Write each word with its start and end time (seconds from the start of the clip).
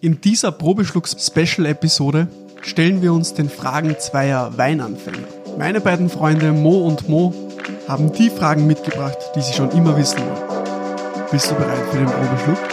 In 0.00 0.20
dieser 0.20 0.52
Probeschlucks-Special-Episode 0.52 2.28
stellen 2.62 3.02
wir 3.02 3.12
uns 3.12 3.34
den 3.34 3.50
Fragen 3.50 3.96
zweier 3.98 4.56
Weinanfänger. 4.56 5.26
Meine 5.58 5.80
beiden 5.80 6.08
Freunde 6.08 6.52
Mo 6.52 6.86
und 6.86 7.08
Mo 7.08 7.34
haben 7.88 8.12
die 8.12 8.30
Fragen 8.30 8.68
mitgebracht, 8.68 9.18
die 9.34 9.40
sie 9.40 9.54
schon 9.54 9.72
immer 9.72 9.96
wissen 9.96 10.20
wollen. 10.20 11.26
Bist 11.32 11.50
du 11.50 11.56
bereit 11.56 11.82
für 11.90 11.98
den 11.98 12.06
Probeschluck? 12.06 12.67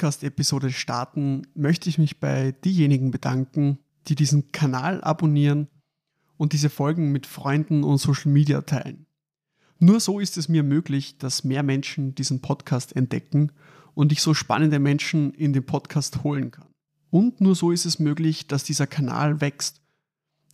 Podcast-Episode 0.00 0.72
starten, 0.72 1.46
möchte 1.54 1.90
ich 1.90 1.98
mich 1.98 2.20
bei 2.20 2.52
diejenigen 2.64 3.10
bedanken, 3.10 3.80
die 4.08 4.14
diesen 4.14 4.50
Kanal 4.50 5.04
abonnieren 5.04 5.68
und 6.38 6.54
diese 6.54 6.70
Folgen 6.70 7.12
mit 7.12 7.26
Freunden 7.26 7.84
und 7.84 7.98
Social 7.98 8.32
Media 8.32 8.62
teilen. 8.62 9.04
Nur 9.78 10.00
so 10.00 10.18
ist 10.18 10.38
es 10.38 10.48
mir 10.48 10.62
möglich, 10.62 11.18
dass 11.18 11.44
mehr 11.44 11.62
Menschen 11.62 12.14
diesen 12.14 12.40
Podcast 12.40 12.96
entdecken 12.96 13.52
und 13.92 14.10
ich 14.10 14.22
so 14.22 14.32
spannende 14.32 14.78
Menschen 14.78 15.34
in 15.34 15.52
den 15.52 15.66
Podcast 15.66 16.24
holen 16.24 16.50
kann. 16.50 16.68
Und 17.10 17.42
nur 17.42 17.54
so 17.54 17.70
ist 17.70 17.84
es 17.84 17.98
möglich, 17.98 18.46
dass 18.46 18.64
dieser 18.64 18.86
Kanal 18.86 19.42
wächst. 19.42 19.82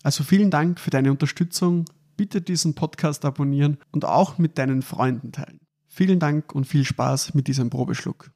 Also 0.02 0.24
vielen 0.24 0.50
Dank 0.50 0.80
für 0.80 0.91
deine 0.91 1.12
Unterstützung. 1.12 1.84
Bitte 2.16 2.41
diesen 2.41 2.74
Podcast 2.74 3.24
abonnieren 3.24 3.78
und 3.92 4.05
auch 4.05 4.38
mit 4.38 4.58
deinen 4.58 4.83
Freunden 4.83 5.30
teilen. 5.30 5.61
Vielen 5.86 6.19
Dank 6.19 6.52
und 6.52 6.64
viel 6.64 6.84
Spaß 6.84 7.34
mit 7.34 7.47
diesem 7.47 7.70
Probeschluck. 7.70 8.33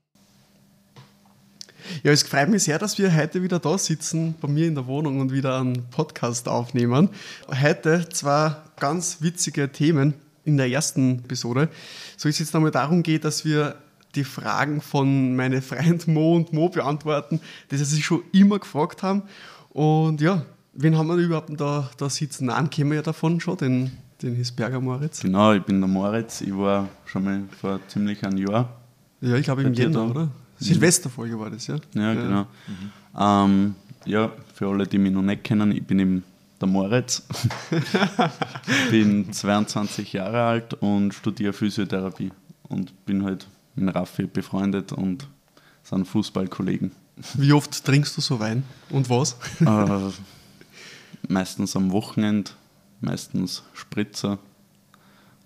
Ja, 2.03 2.13
es 2.13 2.23
freut 2.23 2.49
mich 2.49 2.65
sehr, 2.65 2.79
dass 2.79 2.99
wir 2.99 3.15
heute 3.15 3.43
wieder 3.43 3.59
da 3.59 3.77
sitzen, 3.79 4.35
bei 4.41 4.49
mir 4.49 4.67
in 4.67 4.75
der 4.75 4.87
Wohnung 4.87 5.21
und 5.21 5.33
wieder 5.33 5.59
einen 5.59 5.85
Podcast 5.91 6.49
aufnehmen. 6.49 7.11
Heute 7.49 8.09
zwei 8.11 8.57
ganz 8.79 9.19
witzige 9.21 9.71
Themen 9.71 10.15
in 10.45 10.57
der 10.57 10.69
ersten 10.71 11.21
Episode. 11.21 11.69
So 12.17 12.29
ist 12.29 12.39
jetzt 12.39 12.55
einmal 12.55 12.71
darum 12.71 13.03
geht, 13.03 13.25
dass 13.25 13.45
wir 13.45 13.77
die 14.15 14.25
Fragen 14.25 14.81
von 14.81 15.37
meinen 15.37 15.63
Freunden 15.63 16.15
Mo 16.15 16.35
und 16.35 16.53
Mo 16.53 16.69
beantworten, 16.69 17.41
die 17.71 17.77
sie 17.77 17.85
sich 17.85 18.05
schon 18.05 18.23
immer 18.33 18.59
gefragt 18.59 19.03
haben. 19.03 19.23
Und 19.71 20.21
ja, 20.21 20.43
wen 20.73 20.97
haben 20.97 21.09
wir 21.09 21.17
überhaupt 21.17 21.51
da, 21.61 21.91
da 21.97 22.11
sitzen? 22.11 22.51
Einen 22.51 22.71
kennen 22.71 22.91
wir 22.91 22.97
ja 22.97 23.03
davon 23.03 23.41
schon, 23.41 23.57
den, 23.59 23.93
den 24.23 24.35
Hisberger 24.35 24.81
Moritz. 24.81 25.21
Genau, 25.21 25.53
ich 25.53 25.63
bin 25.63 25.81
der 25.81 25.89
Moritz. 25.89 26.41
Ich 26.41 26.57
war 26.57 26.89
schon 27.07 27.25
mal 27.25 27.43
vor 27.61 27.81
ziemlich 27.89 28.25
einem 28.25 28.39
Jahr. 28.39 28.69
Ja, 29.21 29.37
ich 29.37 29.45
glaube 29.45 29.63
im 29.63 29.75
Jänner, 29.75 30.11
oder? 30.11 30.29
Silvesterfolge 30.61 31.39
war 31.39 31.51
das, 31.51 31.67
ja? 31.67 31.77
Ja, 31.95 32.15
genau. 32.15 32.47
Ähm, 33.19 33.75
ja, 34.05 34.31
für 34.55 34.69
alle, 34.69 34.87
die 34.87 34.99
mich 34.99 35.13
noch 35.13 35.23
nicht 35.23 35.45
kennen, 35.45 35.73
ich 35.73 35.85
bin 35.85 35.99
eben 35.99 36.25
der 36.61 36.69
Moritz. 36.69 37.27
bin 38.91 39.33
22 39.33 40.13
Jahre 40.13 40.43
alt 40.43 40.75
und 40.75 41.15
studiere 41.15 41.53
Physiotherapie. 41.53 42.31
Und 42.69 43.05
bin 43.07 43.25
halt 43.25 43.49
mit 43.75 43.95
Raffi 43.95 44.27
befreundet 44.27 44.93
und 44.93 45.27
sind 45.83 46.07
Fußballkollegen. 46.07 46.93
Wie 47.35 47.53
oft 47.53 47.85
trinkst 47.85 48.17
du 48.17 48.21
so 48.21 48.39
Wein? 48.39 48.65
Und 48.91 49.11
was? 49.11 49.37
äh, 49.61 50.11
meistens 51.29 51.77
am 51.77 51.91
Wochenende, 51.91 52.53
meistens 53.01 53.63
Spritzer 53.75 54.39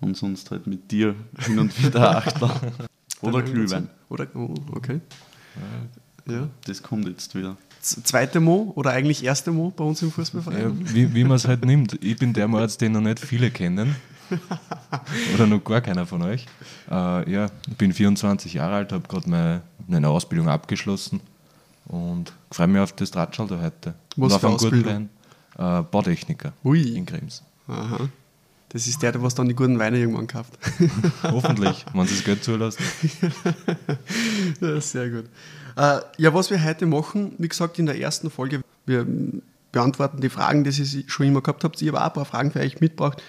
und 0.01 0.17
sonst 0.17 0.51
halt 0.51 0.67
mit 0.67 0.91
dir 0.91 1.15
hin 1.39 1.59
und 1.59 1.83
wieder 1.83 2.17
Achter. 2.17 2.61
Oder 3.21 3.43
Glühwein. 3.43 3.89
Oder, 4.09 4.27
oh, 4.35 4.55
okay. 4.73 5.01
Ja. 6.27 6.49
Das 6.67 6.83
kommt 6.83 7.07
jetzt 7.09 7.35
wieder. 7.35 7.57
Zweite 7.81 8.41
Mo 8.41 8.73
oder 8.77 8.91
eigentlich 8.93 9.23
erste 9.25 9.51
Mo 9.51 9.71
bei 9.77 9.85
uns 9.85 10.01
im 10.03 10.09
Ja, 10.09 10.15
Fußballverein? 10.15 10.95
wie 10.95 11.15
wie 11.15 11.25
man 11.25 11.37
es 11.37 11.47
halt 11.47 11.65
nimmt. 11.65 12.03
Ich 12.03 12.17
bin 12.17 12.33
der 12.33 12.49
Moritz, 12.49 12.79
den 12.79 12.93
noch 12.93 13.03
nicht 13.03 13.21
viele 13.21 13.51
kennen. 13.51 13.95
Oder 15.35 15.47
noch 15.47 15.63
gar 15.63 15.83
keiner 15.83 16.07
von 16.07 16.23
euch. 16.23 16.47
Äh, 16.91 17.31
ja, 17.31 17.51
ich 17.69 17.77
bin 17.77 17.93
24 17.93 18.55
Jahre 18.55 18.77
alt, 18.77 18.93
habe 18.93 19.07
gerade 19.07 19.29
meine, 19.29 19.63
meine 19.87 20.09
Ausbildung 20.09 20.49
abgeschlossen 20.49 21.21
und 21.87 22.33
freue 22.51 22.69
mich 22.69 22.81
auf 22.81 22.93
das 22.93 23.11
Drahtschall 23.11 23.47
da 23.49 23.61
heute. 23.61 23.95
Was 24.17 24.33
und 24.33 24.35
auf 24.35 24.41
für 24.41 24.47
einen 24.49 24.57
guten 24.57 24.67
Ausbildung? 24.79 25.09
Wein. 25.59 25.81
Äh, 25.81 25.83
Bautechniker 25.83 26.53
Ui. 26.65 26.81
in 26.97 27.05
Krems. 27.05 27.43
Aha. 27.69 28.09
Das 28.75 28.89
ist 28.89 29.01
der, 29.03 29.13
der 29.13 29.23
was 29.23 29.37
dann 29.37 29.47
die 29.47 29.55
guten 29.55 29.79
Weine 29.79 30.01
irgendwann 30.01 30.27
kauft. 30.27 30.59
Hoffentlich, 31.23 31.87
wenn 31.95 32.07
sie 32.09 32.17
das 32.17 32.25
Geld 32.25 32.43
zulässt. 32.43 32.81
sehr 34.81 35.11
gut. 35.11 35.27
Äh, 35.77 36.01
ja, 36.19 36.35
was 36.35 36.51
wir 36.51 36.63
heute 36.63 36.85
machen, 36.87 37.37
wie 37.39 37.49
gesagt, 37.49 37.79
in 37.79 37.87
der 37.87 38.01
ersten 38.01 38.31
Folge, 38.31 38.63
wir 38.85 39.07
beantworten 39.71 40.21
die 40.21 40.29
Fragen, 40.29 40.65
die 40.65 40.71
ihr 40.71 41.05
schon 41.07 41.27
immer 41.27 41.41
gehabt 41.41 41.63
habt. 41.63 41.81
Ich 41.81 41.87
habe 41.87 42.01
auch 42.01 42.07
ein 42.07 42.13
paar 42.15 42.25
Fragen 42.25 42.51
für 42.51 42.59
euch 42.59 42.81
mitgebracht 42.81 43.23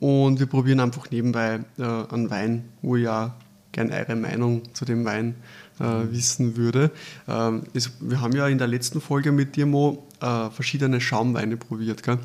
und 0.00 0.38
wir 0.38 0.46
probieren 0.46 0.80
einfach 0.80 1.10
nebenbei 1.10 1.60
äh, 1.78 1.82
einen 1.82 2.28
Wein, 2.28 2.68
wo 2.82 2.96
ich 2.96 3.04
ja 3.04 3.34
gerne 3.72 3.94
eure 3.94 4.16
Meinung 4.16 4.74
zu 4.74 4.84
dem 4.84 5.06
Wein 5.06 5.34
äh, 5.78 6.12
wissen 6.12 6.58
würde. 6.58 6.90
Ähm, 7.26 7.62
es, 7.72 7.90
wir 8.00 8.20
haben 8.20 8.34
ja 8.34 8.48
in 8.48 8.58
der 8.58 8.66
letzten 8.66 9.00
Folge 9.00 9.32
mit 9.32 9.56
dir, 9.56 9.64
Mo, 9.64 10.06
äh, 10.20 10.50
verschiedene 10.50 11.00
Schaumweine 11.00 11.56
probiert. 11.56 12.02
Gell? 12.02 12.18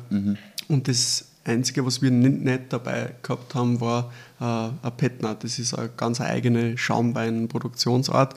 Und 0.68 0.88
das 0.88 1.24
Einzige, 1.46 1.86
was 1.86 2.02
wir 2.02 2.10
nicht, 2.10 2.44
nicht 2.44 2.72
dabei 2.72 3.14
gehabt 3.22 3.54
haben, 3.54 3.80
war 3.80 4.12
äh, 4.40 4.44
ein 4.44 4.96
Petnat. 4.96 5.44
Das 5.44 5.58
ist 5.58 5.74
eine 5.74 5.90
ganz 5.96 6.20
eigene 6.20 6.76
Schaumweinproduktionsart. 6.76 8.34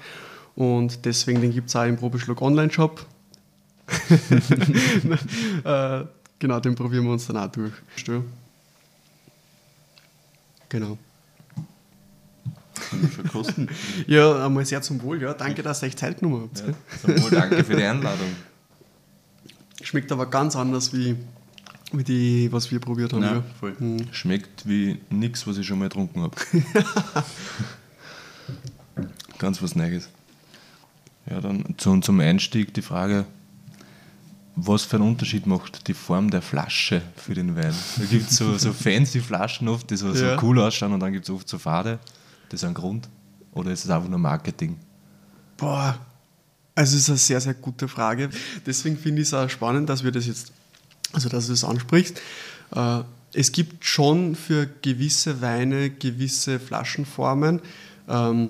Und 0.55 1.05
deswegen, 1.05 1.41
den 1.41 1.51
gibt 1.51 1.69
es 1.69 1.75
auch 1.75 1.85
im 1.85 1.97
Probeschluck 1.97 2.41
Online-Shop. 2.41 3.05
äh, 5.63 6.03
genau, 6.37 6.59
den 6.59 6.75
probieren 6.75 7.05
wir 7.05 7.13
uns 7.13 7.27
dann 7.27 7.37
auch 7.37 7.51
durch. 7.51 7.73
Genau. 10.69 10.97
Kann 12.89 13.01
man 13.01 13.11
schon 13.11 13.27
kosten. 13.27 13.67
Ja, 14.07 14.45
einmal 14.45 14.65
sehr 14.65 14.81
zum 14.81 15.01
Wohl. 15.01 15.21
Ja, 15.21 15.33
danke, 15.33 15.63
dass 15.63 15.83
ihr 15.83 15.87
euch 15.87 15.97
Zeit 15.97 16.19
genommen 16.19 16.43
habt. 16.43 16.63
gell? 16.63 16.75
Zum 17.01 17.23
Wohl, 17.23 17.31
danke 17.31 17.63
für 17.63 17.75
die 17.75 17.83
Einladung. 17.83 18.35
Schmeckt 19.81 20.11
aber 20.11 20.27
ganz 20.27 20.55
anders 20.55 20.93
wie, 20.93 21.15
wie 21.91 22.03
die, 22.03 22.51
was 22.51 22.69
wir 22.71 22.79
probiert 22.79 23.13
haben. 23.13 23.23
Ja, 23.23 23.35
Ja, 23.35 23.43
voll. 23.59 23.75
Hm. 23.77 23.97
Schmeckt 24.11 24.67
wie 24.67 24.99
nichts, 25.09 25.45
was 25.47 25.57
ich 25.57 25.65
schon 25.67 25.79
mal 25.79 25.85
getrunken 25.89 26.21
habe. 26.21 26.35
Ganz 29.37 29.61
was 29.61 29.75
Neues. 29.75 30.09
Ja, 31.29 31.39
dann 31.41 31.75
zum, 31.77 32.01
zum 32.01 32.19
Einstieg 32.19 32.73
die 32.73 32.81
Frage, 32.81 33.25
was 34.55 34.83
für 34.83 34.97
einen 34.97 35.07
Unterschied 35.07 35.45
macht 35.47 35.87
die 35.87 35.93
Form 35.93 36.29
der 36.29 36.41
Flasche 36.41 37.01
für 37.15 37.33
den 37.33 37.55
Wein? 37.55 37.73
Da 37.97 38.05
gibt 38.05 38.29
es 38.31 38.37
so, 38.37 38.57
so 38.57 38.73
fancy 38.73 39.21
Flaschen 39.21 39.67
oft, 39.69 39.89
die 39.89 39.95
so, 39.95 40.13
so 40.13 40.25
Ja. 40.25 40.41
cool 40.43 40.59
ausschauen 40.59 40.91
und 40.93 40.99
dann 40.99 41.13
gibt 41.13 41.25
es 41.25 41.29
oft 41.33 41.47
so 41.47 41.57
Fade. 41.57 41.99
Das 42.49 42.61
ist 42.63 42.67
ein 42.67 42.73
Grund? 42.73 43.07
Oder 43.53 43.71
ist 43.71 43.85
es 43.85 43.89
einfach 43.91 44.09
nur 44.09 44.19
Marketing? 44.19 44.77
Boah, 45.55 45.97
also 46.75 46.95
es 46.95 47.03
ist 47.03 47.09
eine 47.09 47.17
sehr, 47.17 47.39
sehr 47.41 47.53
gute 47.53 47.87
Frage. 47.87 48.29
Deswegen 48.65 48.97
finde 48.97 49.21
ich 49.21 49.27
es 49.29 49.33
auch 49.33 49.49
spannend, 49.49 49.87
dass 49.89 50.03
wir 50.03 50.11
das 50.11 50.25
jetzt, 50.27 50.51
also 51.13 51.29
dass 51.29 51.47
du 51.47 51.53
das 51.53 51.63
ansprichst. 51.63 52.21
Äh, 52.75 53.01
es 53.33 53.51
gibt 53.51 53.85
schon 53.85 54.35
für 54.35 54.67
gewisse 54.81 55.41
Weine 55.41 55.89
gewisse 55.89 56.59
Flaschenformen. 56.59 57.61
Ähm, 58.07 58.49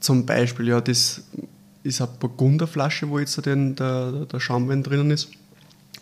zum 0.00 0.24
Beispiel, 0.24 0.68
ja, 0.68 0.80
das 0.80 1.22
ist 1.82 2.00
eine 2.00 2.10
Burgunderflasche, 2.18 3.08
wo 3.08 3.18
jetzt 3.18 3.44
den, 3.44 3.76
der, 3.76 4.26
der 4.26 4.40
Schaumwein 4.40 4.82
drinnen 4.82 5.10
ist. 5.10 5.28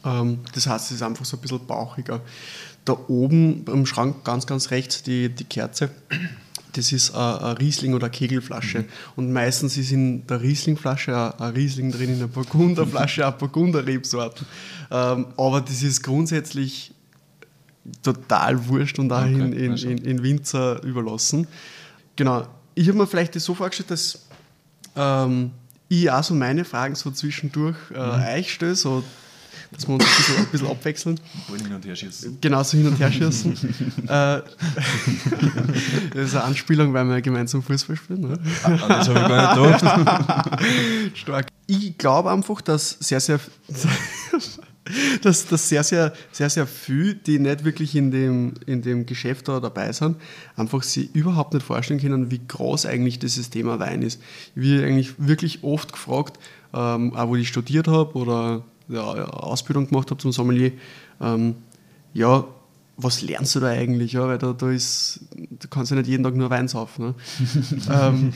Ähm, 0.04 0.40
das 0.54 0.66
heißt, 0.66 0.86
es 0.86 0.96
ist 0.96 1.02
einfach 1.02 1.24
so 1.24 1.36
ein 1.36 1.40
bisschen 1.40 1.66
bauchiger. 1.66 2.20
Da 2.84 2.96
oben 3.08 3.64
am 3.68 3.86
Schrank 3.86 4.24
ganz, 4.24 4.46
ganz 4.46 4.70
rechts 4.70 5.02
die, 5.02 5.28
die 5.28 5.44
Kerze, 5.44 5.90
das 6.76 6.92
ist 6.92 7.14
ein, 7.14 7.38
ein 7.38 7.56
Riesling 7.56 7.94
oder 7.94 8.06
eine 8.06 8.12
Kegelflasche. 8.12 8.84
Und 9.16 9.32
meistens 9.32 9.76
ist 9.76 9.92
in 9.92 10.26
der 10.26 10.40
Rieslingflasche 10.42 11.16
ein, 11.16 11.40
ein 11.40 11.54
Riesling 11.54 11.90
drin, 11.90 12.10
in 12.10 12.18
der 12.18 12.26
Burgunderflasche 12.26 13.26
eine 13.26 13.36
Burgunderrebsorten. 13.36 14.46
Ähm, 14.90 15.26
aber 15.36 15.60
das 15.60 15.82
ist 15.82 16.02
grundsätzlich 16.02 16.92
total 18.02 18.66
wurscht 18.68 18.98
und 18.98 19.12
auch 19.12 19.22
Okay, 19.22 19.34
in, 19.34 19.52
in, 19.52 19.76
in, 19.76 19.98
in 19.98 20.22
Winzer 20.22 20.82
überlassen. 20.82 21.46
Genau. 22.16 22.46
Ich 22.74 22.88
habe 22.88 22.98
mir 22.98 23.06
vielleicht 23.06 23.36
das 23.36 23.44
so 23.44 23.54
vorgestellt, 23.54 23.90
dass 23.90 24.26
ähm, 24.96 25.52
ich 25.88 26.10
auch 26.10 26.24
so 26.24 26.34
meine 26.34 26.64
Fragen 26.64 26.94
so 26.94 27.10
zwischendurch 27.10 27.76
äh, 27.94 28.38
euch 28.38 28.52
stelle, 28.52 28.74
so, 28.74 29.04
dass 29.72 29.86
wir 29.86 29.94
uns 29.94 30.04
ein 30.04 30.16
bisschen, 30.16 30.36
ein 30.36 30.46
bisschen 30.46 30.68
abwechseln. 30.68 31.20
Wollen 31.48 31.60
hin 31.62 31.74
und 31.74 31.84
her 31.84 31.96
schießen. 31.96 32.38
Genauso 32.40 32.76
hin 32.76 32.86
und 32.88 32.98
her 32.98 33.10
schießen. 33.10 33.52
äh, 34.04 34.06
das 34.06 34.44
ist 36.14 36.34
eine 36.34 36.44
Anspielung, 36.44 36.92
weil 36.92 37.06
wir 37.06 37.20
gemeinsam 37.20 37.62
Fußball 37.62 37.96
spielen. 37.96 38.20
Ne? 38.20 38.38
Ah, 38.62 38.70
das 38.88 39.08
habe 39.08 39.20
ich 39.20 39.28
gar 39.28 39.66
nicht 39.66 39.80
gedacht. 39.80 40.60
Stark. 41.14 41.46
Ich 41.66 41.96
glaube 41.96 42.30
einfach, 42.30 42.60
dass 42.60 42.90
sehr, 43.00 43.20
sehr, 43.20 43.40
dass, 45.22 45.46
dass 45.46 45.68
sehr, 45.68 45.82
sehr, 45.82 46.12
sehr, 46.30 46.50
sehr 46.50 46.66
viel, 46.66 47.14
die 47.14 47.38
nicht 47.38 47.64
wirklich 47.64 47.94
in 47.96 48.10
dem, 48.10 48.54
in 48.66 48.82
dem 48.82 49.06
Geschäft 49.06 49.48
da 49.48 49.60
dabei 49.60 49.92
sind, 49.92 50.16
einfach 50.56 50.82
sie 50.82 51.08
überhaupt 51.12 51.54
nicht 51.54 51.64
vorstellen 51.64 52.00
können, 52.00 52.30
wie 52.30 52.40
groß 52.46 52.86
eigentlich 52.86 53.18
dieses 53.18 53.50
Thema 53.50 53.78
Wein 53.78 54.02
ist. 54.02 54.20
Ich 54.54 54.62
werde 54.62 54.86
eigentlich 54.86 55.14
wirklich 55.18 55.64
oft 55.64 55.92
gefragt, 55.92 56.38
ähm, 56.74 57.14
auch 57.14 57.28
wo 57.28 57.36
ich 57.36 57.48
studiert 57.48 57.88
habe 57.88 58.14
oder 58.14 58.62
Ausbildung 58.88 59.88
gemacht 59.88 60.10
habe 60.10 60.20
zum 60.20 60.32
Sommelier, 60.32 60.72
ähm, 61.20 61.56
ja, 62.12 62.44
was 62.96 63.22
lernst 63.22 63.56
du 63.56 63.60
da 63.60 63.68
eigentlich? 63.68 64.12
Ja, 64.12 64.28
weil 64.28 64.38
da, 64.38 64.52
da 64.52 64.70
ist, 64.70 65.18
du 65.34 65.66
kannst 65.68 65.90
ja 65.90 65.96
nicht 65.96 66.06
jeden 66.08 66.22
Tag 66.22 66.36
nur 66.36 66.48
Wein 66.50 66.68
saufen. 66.68 67.06
Ne? 67.06 67.14
ähm, 67.90 68.32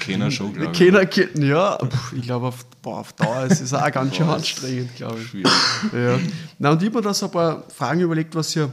Keiner 0.00 0.30
schon, 0.30 0.54
glaube 0.54 0.72
ich. 0.72 0.78
keiner, 0.78 1.04
ke- 1.04 1.28
ja, 1.38 1.76
pf, 1.78 2.14
ich 2.14 2.22
glaube, 2.22 2.46
auf, 2.46 2.64
boah, 2.80 3.00
auf 3.00 3.12
Dauer 3.12 3.44
ist 3.44 3.60
es 3.60 3.74
auch 3.74 3.90
ganz 3.92 4.16
schön 4.16 4.28
anstrengend, 4.30 4.96
glaube 4.96 5.18
ich. 5.20 5.26
Schwierig. 5.28 5.52
Ja. 5.92 6.18
Na, 6.58 6.70
und 6.70 6.80
ich 6.82 6.88
habe 6.88 6.98
mir 6.98 7.02
da 7.02 7.12
so 7.12 7.26
ein 7.26 7.32
paar 7.32 7.64
Fragen 7.68 8.00
überlegt, 8.00 8.34
was 8.34 8.56
ihr, 8.56 8.72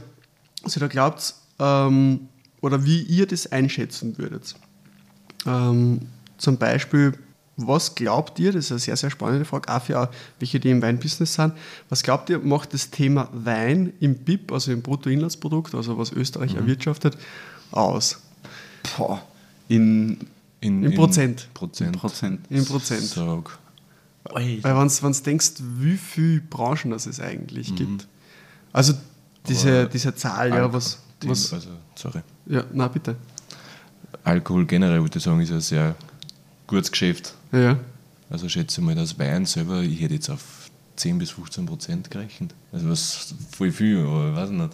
was 0.62 0.74
ihr 0.76 0.80
da 0.80 0.86
glaubt 0.86 1.34
ähm, 1.58 2.28
oder 2.62 2.82
wie 2.86 3.02
ihr 3.02 3.26
das 3.26 3.46
einschätzen 3.52 4.16
würdet. 4.16 4.54
Ähm, 5.46 6.00
zum 6.38 6.56
Beispiel, 6.56 7.12
was 7.66 7.94
glaubt 7.94 8.38
ihr, 8.38 8.52
das 8.52 8.66
ist 8.66 8.70
eine 8.72 8.80
sehr, 8.80 8.96
sehr 8.96 9.10
spannende 9.10 9.44
Frage, 9.44 9.72
auch 9.74 9.82
für 9.82 10.10
welche, 10.38 10.60
die 10.60 10.70
im 10.70 10.82
Weinbusiness 10.82 11.34
sind, 11.34 11.54
was 11.88 12.02
glaubt 12.02 12.30
ihr, 12.30 12.38
macht 12.38 12.74
das 12.74 12.90
Thema 12.90 13.28
Wein 13.32 13.92
im 14.00 14.14
BIP, 14.16 14.52
also 14.52 14.72
im 14.72 14.82
Bruttoinlandsprodukt, 14.82 15.74
also 15.74 15.98
was 15.98 16.12
Österreich 16.12 16.54
erwirtschaftet, 16.54 17.16
aus? 17.72 18.20
Boah, 18.96 19.22
in, 19.68 20.18
In, 20.60 20.84
In 20.84 20.94
Prozent. 20.94 21.48
Prozent. 21.54 21.96
Prozent. 21.96 22.40
In 22.50 22.64
Prozent. 22.64 23.02
Sag. 23.02 23.58
Weil 24.24 24.62
wenn 24.62 25.12
du 25.12 25.22
denkst, 25.22 25.54
wie 25.78 25.96
viele 25.96 26.40
Branchen 26.40 26.90
das 26.90 27.06
es 27.06 27.20
eigentlich 27.20 27.74
gibt. 27.74 28.06
Also 28.72 28.92
diese, 29.48 29.80
Aber 29.80 29.88
diese 29.88 30.14
Zahl, 30.14 30.50
ja, 30.50 30.72
was, 30.72 30.98
was 31.24 31.52
Also, 31.52 31.70
sorry. 31.94 32.20
ja, 32.46 32.64
na 32.72 32.88
bitte. 32.88 33.16
Alkohol 34.22 34.66
generell, 34.66 35.00
würde 35.00 35.16
ich 35.16 35.24
sagen, 35.24 35.40
ist 35.40 35.50
ein 35.50 35.60
sehr 35.60 35.94
gutes 36.70 36.90
Geschäft. 36.90 37.34
Ja. 37.52 37.78
Also 38.30 38.48
schätze 38.48 38.80
mal, 38.80 38.94
das 38.94 39.18
Wein 39.18 39.44
selber, 39.44 39.82
ich 39.82 40.00
hätte 40.00 40.14
jetzt 40.14 40.30
auf 40.30 40.40
10 40.96 41.18
bis 41.18 41.30
15 41.30 41.66
Prozent 41.66 42.10
gerechnet. 42.10 42.54
Also 42.72 42.88
was 42.88 43.34
voll 43.56 43.72
viel, 43.72 43.98
aber 43.98 44.30
ich 44.30 44.36
weiß 44.36 44.50
nicht. 44.50 44.70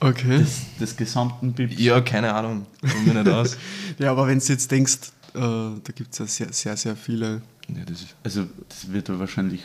Okay. 0.00 0.38
Des, 0.38 0.60
des 0.80 0.96
gesamten 0.96 1.52
BIP. 1.52 1.78
Ja, 1.78 2.00
keine 2.00 2.32
Ahnung. 2.34 2.66
Kommt 2.80 3.06
mir 3.06 3.14
nicht 3.22 3.28
aus. 3.32 3.56
Ja, 3.98 4.10
aber 4.10 4.26
wenn 4.26 4.38
du 4.38 4.44
jetzt 4.46 4.70
denkst, 4.70 4.98
äh, 5.34 5.38
da 5.38 5.92
gibt 5.94 6.12
es 6.12 6.18
ja 6.18 6.26
sehr, 6.26 6.52
sehr, 6.52 6.76
sehr 6.76 6.96
viele. 6.96 7.42
Ja, 7.68 7.84
das 7.86 8.00
ist, 8.02 8.14
Also, 8.24 8.46
das 8.68 8.90
wird 8.92 9.08
ja 9.08 9.18
wahrscheinlich. 9.18 9.62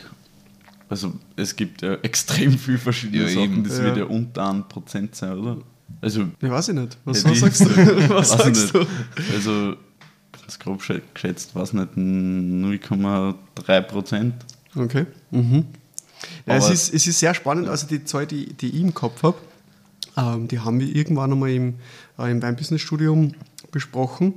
Also, 0.88 1.12
es 1.36 1.54
gibt 1.56 1.82
ja 1.82 1.94
extrem 2.02 2.58
viel 2.58 2.78
verschiedene 2.78 3.24
Ja, 3.24 3.28
Sachen. 3.28 3.42
eben. 3.42 3.64
Das 3.64 3.78
Ja. 3.78 3.84
wird 3.84 3.96
ja 3.98 4.04
unter 4.04 4.48
einem 4.48 4.66
Prozent 4.68 5.14
sein, 5.16 5.32
oder? 5.38 5.58
Also, 6.00 6.26
Ja, 6.40 6.50
weiß 6.50 6.68
ich 6.68 6.74
nicht. 6.74 6.96
Was, 7.04 7.22
Ja, 7.22 7.30
was 7.30 7.40
sagst 7.40 7.60
du? 7.60 7.66
Was 8.10 8.38
weiß 8.38 8.46
ich 8.48 8.56
sagst 8.56 8.74
nicht. 8.74 8.74
du? 8.74 9.34
Also, 9.34 9.76
ganz 10.50 10.58
grob 10.58 10.82
schä- 10.82 11.00
geschätzt, 11.14 11.50
was 11.54 11.72
nicht, 11.72 11.96
0,3 11.96 13.80
Prozent. 13.82 14.34
Okay. 14.74 15.06
Mhm. 15.30 15.64
Ja, 16.46 16.56
es, 16.56 16.68
ist, 16.70 16.92
es 16.94 17.06
ist 17.06 17.18
sehr 17.20 17.34
spannend. 17.34 17.68
Also 17.68 17.86
die 17.86 18.04
Zahl, 18.04 18.26
die, 18.26 18.52
die 18.52 18.68
ich 18.68 18.80
im 18.82 18.92
Kopf 18.94 19.22
habe, 19.22 19.38
ähm, 20.16 20.48
die 20.48 20.58
haben 20.58 20.80
wir 20.80 20.94
irgendwann 20.94 21.32
einmal 21.32 21.50
im, 21.50 21.74
äh, 22.18 22.30
im 22.30 22.42
Weinbusiness-Studium 22.42 23.32
besprochen. 23.70 24.34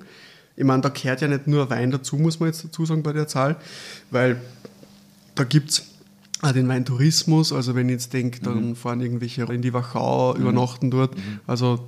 Ich 0.56 0.64
meine, 0.64 0.82
da 0.82 0.90
gehört 0.90 1.22
ja 1.22 1.28
nicht 1.28 1.48
nur 1.48 1.70
Wein 1.70 1.92
dazu, 1.92 2.16
muss 2.18 2.40
man 2.40 2.48
jetzt 2.50 2.64
dazu 2.64 2.86
sagen 2.86 3.02
bei 3.04 3.12
der 3.12 3.28
Zahl, 3.28 3.56
weil 4.12 4.40
da 5.36 5.44
gibt 5.44 5.72
es 5.72 5.86
auch 6.42 6.52
den 6.52 6.68
Weintourismus. 6.68 7.52
Also 7.52 7.74
wenn 7.76 7.90
ich 7.90 7.94
jetzt 7.94 8.14
denke, 8.14 8.40
dann 8.42 8.76
fahren 8.76 9.02
irgendwelche 9.02 9.44
in 9.46 9.62
die 9.64 9.74
Wachau, 9.74 10.36
übernachten 10.36 10.92
dort. 10.92 11.16
Also 11.48 11.80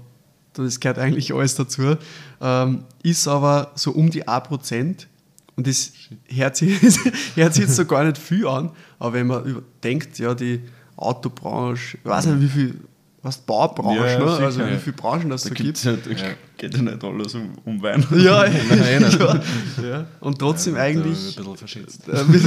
das 0.63 0.79
gehört 0.79 0.99
eigentlich 0.99 1.33
alles 1.33 1.55
dazu. 1.55 1.97
Ähm, 2.41 2.83
ist 3.03 3.27
aber 3.27 3.71
so 3.75 3.91
um 3.91 4.09
die 4.09 4.27
1%. 4.27 5.07
Und 5.55 5.67
das 5.67 5.91
hört 6.27 6.57
sich, 6.57 6.79
hört 7.35 7.53
sich 7.53 7.65
jetzt 7.65 7.75
so 7.75 7.85
gar 7.85 8.03
nicht 8.03 8.17
viel 8.17 8.47
an. 8.47 8.71
Aber 8.99 9.13
wenn 9.13 9.27
man 9.27 9.61
denkt, 9.83 10.19
ja, 10.19 10.33
die 10.33 10.61
Autobranche, 10.97 11.97
ich 11.97 12.09
weiß 12.09 12.27
nicht, 12.27 12.41
wie 12.41 12.49
viel, 12.49 12.79
was 13.25 13.37
Baubranche, 13.39 13.99
Ja, 13.99 14.07
ja, 14.07 14.19
ne? 14.19 14.45
also 14.45 14.59
wie 14.65 14.71
ja. 14.71 14.77
viele 14.77 14.95
Branchen 14.95 15.29
das 15.31 15.43
Da 15.43 15.49
gibt's 15.49 15.81
gibt. 15.81 16.05
ja, 16.05 16.13
da 16.13 16.29
geht 16.57 16.75
ja 16.75 16.81
nicht 16.83 17.03
alles 17.03 17.33
um, 17.33 17.49
um 17.65 17.81
Wein. 17.81 18.05
Ja, 18.15 18.45
ja, 18.45 19.39
ja. 19.83 20.05
Und 20.19 20.37
trotzdem 20.37 20.75
Ja, 20.75 20.81
eigentlich. 20.83 21.17
Ein 21.37 21.43
bisschen 21.43 21.57
verschätzt. 21.57 22.01
Äh, 22.07 22.23
mit- 22.25 22.43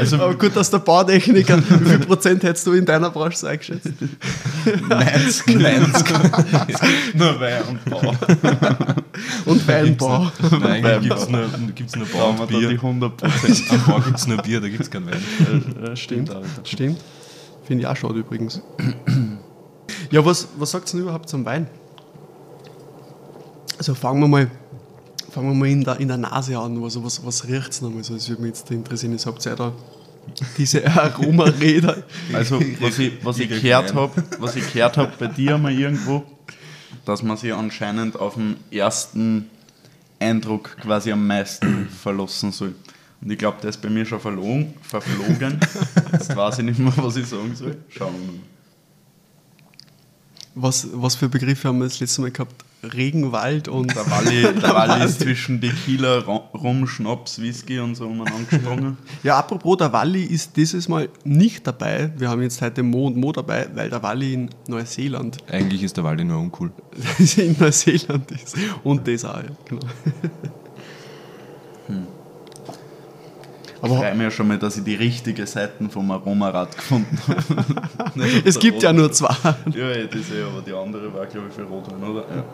Also, 0.00 0.16
Aber 0.16 0.34
gut, 0.34 0.56
dass 0.56 0.70
der 0.70 0.78
Bautechniker, 0.78 1.58
wie 1.58 1.88
viel 1.90 1.98
Prozent 1.98 2.42
hättest 2.42 2.66
du 2.66 2.72
in 2.72 2.86
deiner 2.86 3.10
Branche 3.10 3.36
so 3.36 3.46
eingeschätzt? 3.48 3.90
90, 4.88 5.56
90. 5.56 6.04
Nur 7.14 7.38
Wein 7.40 7.62
und 7.68 7.84
Bau. 7.84 8.14
Und 9.44 9.68
Weinbau. 9.68 10.32
Nein, 10.60 10.82
Beim 10.82 11.02
gibt 11.02 11.14
es 11.18 11.28
nur, 11.28 11.44
gibt's 11.74 11.96
nur 11.96 12.06
Da 12.06 12.18
Bau 12.18 12.30
und 12.30 12.40
da 12.40 12.46
die 12.46 12.56
Bier. 12.56 12.70
100 12.70 13.16
Prozent. 13.16 13.64
Am 13.70 13.84
Bau 13.86 14.00
gibt 14.00 14.18
es 14.18 14.26
nur 14.26 14.36
Bier, 14.38 14.60
da 14.60 14.68
gibt 14.68 14.80
es 14.82 14.90
keinen 14.90 15.06
Wein. 15.06 15.96
Stimmt, 15.96 16.30
stimmt. 16.64 16.98
Finde 17.66 17.82
ich 17.82 17.86
auch 17.86 17.96
schade 17.96 18.20
übrigens. 18.20 18.62
Ja, 20.10 20.24
was, 20.24 20.48
was 20.56 20.70
sagt 20.70 20.88
ihr 20.88 20.92
denn 20.92 21.00
überhaupt 21.02 21.28
zum 21.28 21.44
Wein? 21.44 21.66
Also 23.76 23.94
fangen 23.94 24.20
wir 24.20 24.28
mal, 24.28 24.50
fangen 25.30 25.48
wir 25.48 25.54
mal 25.54 25.68
in, 25.68 25.84
der, 25.84 26.00
in 26.00 26.08
der 26.08 26.16
Nase 26.16 26.58
an. 26.58 26.82
Also 26.82 27.04
was, 27.04 27.24
was 27.24 27.46
riecht 27.46 27.70
es 27.70 27.82
nochmal 27.82 28.02
so? 28.02 28.14
Das 28.14 28.28
würde 28.28 28.42
mich 28.42 28.56
jetzt 28.56 28.70
interessieren. 28.70 29.12
Jetzt 29.12 29.26
habt 29.26 29.44
ihr 29.46 29.50
ja 29.50 29.56
da 29.56 29.72
diese 30.56 30.86
Aromaräder. 30.90 32.02
Also, 32.32 32.60
was 32.80 32.98
ich, 32.98 33.24
was 33.24 33.38
ich 33.38 33.48
gehört 33.48 33.94
habe, 33.94 34.22
was 34.38 34.56
ich 34.56 34.72
gehört 34.72 34.96
habe 34.96 35.12
bei 35.18 35.26
dir 35.26 35.58
mal 35.58 35.72
irgendwo, 35.72 36.24
dass 37.04 37.22
man 37.22 37.36
sich 37.36 37.52
anscheinend 37.52 38.18
auf 38.18 38.34
den 38.34 38.56
ersten 38.70 39.50
Eindruck 40.18 40.76
quasi 40.78 41.12
am 41.12 41.26
meisten 41.26 41.88
verlassen 42.02 42.52
soll. 42.52 42.74
Und 43.20 43.30
ich 43.30 43.38
glaube, 43.38 43.58
der 43.60 43.70
ist 43.70 43.82
bei 43.82 43.90
mir 43.90 44.04
schon 44.04 44.20
verlogen, 44.20 44.74
verflogen. 44.82 45.58
Jetzt 46.12 46.36
weiß 46.36 46.58
ich 46.58 46.64
nicht 46.64 46.78
mehr, 46.78 46.92
was 46.96 47.16
ich 47.16 47.26
sagen 47.26 47.54
soll. 47.54 47.76
Schauen 47.88 48.12
wir 48.14 48.32
mal. 48.32 48.40
Was, 50.60 50.88
was 50.92 51.14
für 51.14 51.28
Begriffe 51.28 51.68
haben 51.68 51.78
wir 51.78 51.84
das 51.84 52.00
letzte 52.00 52.20
Mal 52.20 52.30
gehabt? 52.32 52.64
Regenwald 52.82 53.68
und 53.68 53.94
Der 53.94 54.10
Walli, 54.10 54.42
der 54.42 54.62
Walli 54.74 55.04
ist 55.04 55.20
zwischen 55.20 55.60
Tequila, 55.60 56.18
Rum, 56.18 56.86
Schnaps, 56.86 57.40
Whisky 57.40 57.78
und 57.80 57.94
so 57.94 58.06
umeinander 58.06 58.44
gesprungen. 58.48 58.96
Ja, 59.22 59.38
apropos, 59.38 59.76
der 59.76 59.92
Walli 59.92 60.24
ist 60.24 60.56
dieses 60.56 60.88
Mal 60.88 61.08
nicht 61.24 61.66
dabei. 61.66 62.12
Wir 62.16 62.28
haben 62.28 62.42
jetzt 62.42 62.60
heute 62.60 62.82
Mo 62.82 63.06
und 63.06 63.16
Mo 63.16 63.32
dabei, 63.32 63.68
weil 63.74 63.90
der 63.90 64.02
Walli 64.02 64.34
in 64.34 64.50
Neuseeland, 64.68 65.38
Eigentlich 65.50 65.82
ist 65.82 65.96
der 65.96 66.04
Wald 66.04 66.24
nur 66.24 66.38
uncool. 66.40 66.72
in 67.36 67.56
Neuseeland 67.58 68.30
ist. 68.32 68.56
Und 68.84 69.06
das 69.06 69.24
auch, 69.24 69.38
ja, 69.38 69.50
genau. 69.64 69.86
Ich 71.88 71.94
Aber 73.80 73.96
freue 73.96 74.14
mich 74.14 74.22
ja 74.24 74.30
schon 74.30 74.48
mal, 74.48 74.58
dass 74.58 74.76
ich 74.76 74.84
die 74.84 74.94
richtige 74.96 75.46
Seite 75.46 75.88
vom 75.88 76.10
Aromarad 76.10 76.76
gefunden 76.76 77.18
habe. 77.28 77.42
Es 78.44 78.58
gibt 78.58 78.82
ja 78.82 78.92
nur 78.92 79.12
zwei. 79.12 79.34
Ja, 79.72 79.90
ja, 79.90 80.06
das 80.06 80.30
eh, 80.30 80.42
aber 80.42 80.62
die 80.66 80.72
andere 80.72 81.12
war, 81.14 81.26
glaube 81.26 81.46
ich, 81.48 81.54
für 81.54 81.62
Rotwein, 81.62 82.02
oder? 82.02 82.24
Ja. 82.34 82.44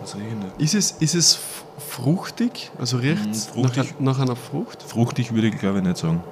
Was 0.00 0.14
riechen 0.14 0.40
da? 0.40 0.62
Ist 0.62 0.74
es, 0.74 0.92
ist 0.92 1.14
es 1.14 1.38
fruchtig? 1.78 2.70
Also 2.78 2.98
riecht 2.98 3.30
es 3.30 3.46
fruchtig. 3.46 3.94
nach, 3.98 4.16
nach 4.16 4.18
einer 4.20 4.36
Frucht? 4.36 4.82
Fruchtig 4.82 5.34
würde 5.34 5.48
ich 5.48 5.58
glaube 5.58 5.78
ich 5.78 5.84
nicht 5.84 5.96
sagen. 5.98 6.22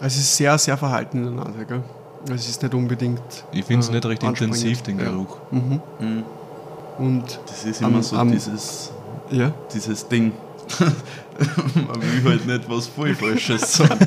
Also 0.00 0.06
es 0.06 0.16
ist 0.18 0.36
sehr, 0.36 0.58
sehr 0.58 0.76
verhalten 0.76 1.26
in 1.26 1.36
der 1.36 1.44
Nase, 1.44 1.64
gell? 1.64 1.82
Also 2.22 2.34
Es 2.34 2.48
ist 2.48 2.62
nicht 2.62 2.74
unbedingt. 2.74 3.20
Ich 3.52 3.64
finde 3.64 3.80
es 3.80 3.88
äh, 3.88 3.92
nicht 3.92 4.06
recht 4.06 4.22
intensiv, 4.22 4.82
den 4.82 4.98
Ja. 4.98 5.04
Geruch. 5.06 5.36
Mhm. 5.50 5.80
Mhm. 5.98 6.22
Und 6.98 7.40
Das 7.46 7.64
ist 7.64 7.82
Am- 7.82 7.92
immer 7.92 8.02
so 8.02 8.16
am- 8.16 8.30
dieses, 8.30 8.90
ja, 9.30 9.52
dieses 9.72 10.06
Ding. 10.08 10.32
Man 11.74 12.00
will 12.00 12.24
halt 12.32 12.46
nicht 12.46 12.70
was 12.70 12.86
voll 12.86 13.14
Falsches 13.14 13.72
sagen. 13.76 13.98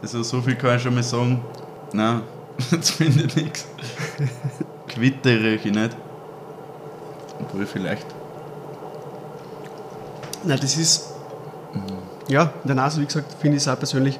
also 0.00 0.22
so 0.22 0.40
viel 0.40 0.54
kann 0.54 0.76
ich 0.76 0.82
schon 0.82 0.94
mal 0.94 1.02
sagen. 1.02 1.42
Nein, 1.92 2.22
jetzt 2.70 2.90
finde 2.92 3.24
ich 3.24 3.36
nichts. 3.36 3.66
Quitte 4.86 5.30
rieche 5.30 5.68
ich 5.68 5.74
nicht. 5.74 5.96
Obwohl 7.40 7.66
vielleicht. 7.66 8.06
na, 10.44 10.56
das 10.56 10.76
ist. 10.76 11.06
Ja, 12.28 12.44
in 12.62 12.68
der 12.68 12.76
Nase, 12.76 13.00
wie 13.00 13.06
gesagt, 13.06 13.34
finde 13.40 13.56
ich 13.56 13.62
es 13.62 13.68
auch 13.68 13.78
persönlich 13.78 14.18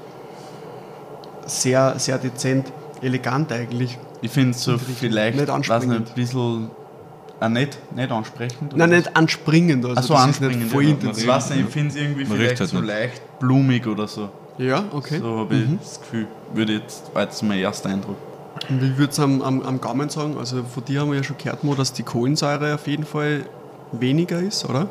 sehr, 1.47 1.99
sehr 1.99 2.19
dezent, 2.19 2.73
elegant 3.03 3.53
eigentlich. 3.53 3.99
Ich 4.21 4.31
finde 4.31 4.51
es 4.51 4.63
so 4.63 4.79
vielleicht, 4.79 5.39
nicht 5.39 5.49
weiß 5.49 5.87
nicht, 5.87 6.09
ein 6.09 6.15
bisschen. 6.15 6.71
Ah, 7.41 7.49
nicht, 7.49 7.79
nicht 7.95 8.11
ansprechend? 8.11 8.77
Nein, 8.77 8.91
nicht 8.91 9.17
anspringend. 9.17 9.85
Also 9.85 9.97
Ach 9.97 10.03
so, 10.03 10.15
das 10.15 10.23
anspringend. 10.25 10.57
Ist 10.57 10.63
nicht 10.63 10.73
voll 10.73 10.85
ja. 10.85 10.91
intensiv. 10.91 11.23
Ich 11.23 11.29
weiß 11.29 11.51
nicht, 11.51 11.61
ich 11.61 11.67
finde 11.69 11.89
es 11.91 11.97
irgendwie 11.97 12.25
Man 12.25 12.37
vielleicht 12.37 12.61
halt 12.61 12.71
so 12.71 12.81
nicht. 12.81 12.89
leicht 12.89 13.39
blumig 13.39 13.87
oder 13.87 14.09
so. 14.09 14.29
Ja, 14.59 14.85
okay. 14.91 15.21
So 15.21 15.39
habe 15.39 15.55
ich 15.55 15.79
das 15.79 16.01
Gefühl. 16.01 16.27
Würde 16.53 16.73
jetzt, 16.73 17.15
war 17.15 17.23
jetzt 17.23 17.41
mein 17.45 17.61
erster 17.61 17.91
Eindruck. 17.91 18.17
Und 18.69 18.83
wie 18.83 18.99
würde 18.99 19.13
es 19.13 19.21
am, 19.21 19.41
am, 19.43 19.63
am 19.63 19.81
Gaumen 19.81 20.09
sagen? 20.09 20.37
Also 20.37 20.65
von 20.65 20.85
dir 20.85 21.03
haben 21.03 21.11
wir 21.11 21.19
ja 21.19 21.23
schon 21.23 21.39
gehört, 21.39 21.63
Mo, 21.63 21.77
dass 21.77 21.93
die 21.93 22.03
Kohlensäure 22.03 22.75
auf 22.75 22.89
jeden 22.89 23.05
Fall 23.05 23.45
weniger 23.93 24.41
ist, 24.41 24.65
oder? 24.65 24.89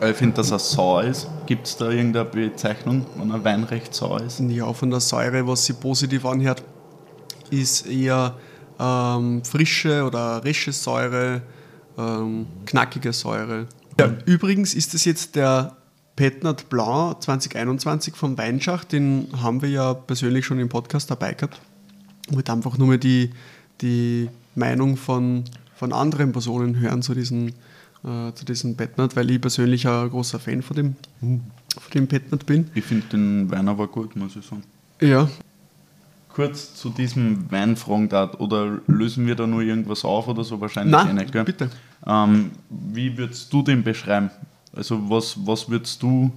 Ich 0.00 0.16
finde, 0.16 0.36
dass 0.36 0.52
er 0.52 0.58
sauer 0.60 1.04
ist. 1.04 1.28
Gibt 1.46 1.66
es 1.66 1.76
da 1.76 1.90
irgendeine 1.90 2.24
Bezeichnung, 2.24 3.04
wenn 3.16 3.32
ein 3.32 3.44
Wein 3.44 3.64
recht 3.64 3.94
sauer 3.94 4.22
ist? 4.22 4.40
Ja, 4.40 4.72
von 4.72 4.90
der 4.90 5.00
Säure, 5.00 5.46
was 5.46 5.64
sich 5.66 5.78
positiv 5.78 6.24
anhört, 6.24 6.62
ist 7.50 7.86
eher 7.86 8.36
ähm, 8.78 9.44
frische 9.44 10.04
oder 10.04 10.44
resche 10.44 10.72
Säure, 10.72 11.42
ähm, 11.96 12.46
knackige 12.66 13.12
Säure. 13.12 13.66
Ja, 13.98 14.14
übrigens 14.26 14.74
ist 14.74 14.94
das 14.94 15.04
jetzt 15.04 15.34
der 15.34 15.76
Petnat 16.16 16.68
Blanc 16.68 17.22
2021 17.22 18.14
vom 18.14 18.36
Weinschacht, 18.38 18.92
den 18.92 19.28
haben 19.40 19.62
wir 19.62 19.68
ja 19.68 19.94
persönlich 19.94 20.46
schon 20.46 20.58
im 20.58 20.68
Podcast 20.68 21.10
dabei 21.10 21.34
gehabt. 21.34 21.60
Ich 22.28 22.34
wollte 22.34 22.52
einfach 22.52 22.76
nur 22.76 22.88
mal 22.88 22.98
die, 22.98 23.30
die 23.80 24.28
Meinung 24.54 24.96
von, 24.96 25.44
von 25.74 25.92
anderen 25.92 26.32
Personen 26.32 26.78
hören 26.78 27.02
zu 27.02 27.14
diesen, 27.14 27.48
äh, 28.04 28.32
zu 28.34 28.44
diesem 28.44 28.76
Petnat, 28.76 29.16
weil 29.16 29.30
ich 29.30 29.40
persönlich 29.40 29.86
ein 29.86 30.10
großer 30.10 30.38
Fan 30.38 30.62
von 30.62 30.76
dem, 30.76 30.96
von 31.20 31.90
dem 31.94 32.06
Petnat 32.06 32.46
bin. 32.46 32.68
Ich 32.74 32.84
finde 32.84 33.06
den 33.08 33.50
Wein 33.50 33.68
aber 33.68 33.86
gut, 33.86 34.16
muss 34.16 34.36
ich 34.36 34.44
sagen. 34.44 34.64
Ja, 35.00 35.28
Kurz 36.38 36.72
zu 36.76 36.90
diesem 36.90 37.50
Wein 37.50 37.74
fragen 37.74 38.08
darf, 38.08 38.34
oder 38.38 38.78
lösen 38.86 39.26
wir 39.26 39.34
da 39.34 39.44
nur 39.44 39.60
irgendwas 39.62 40.04
auf 40.04 40.28
oder 40.28 40.44
so? 40.44 40.60
Wahrscheinlich 40.60 40.92
Nein, 40.92 41.08
eh 41.08 41.12
nicht, 41.22 41.32
gell? 41.32 41.42
bitte. 41.42 41.68
Ähm, 42.06 42.52
wie 42.70 43.18
würdest 43.18 43.52
du 43.52 43.60
den 43.60 43.82
beschreiben? 43.82 44.30
Also 44.72 45.10
was, 45.10 45.36
was 45.44 45.68
würdest 45.68 46.00
du 46.00 46.32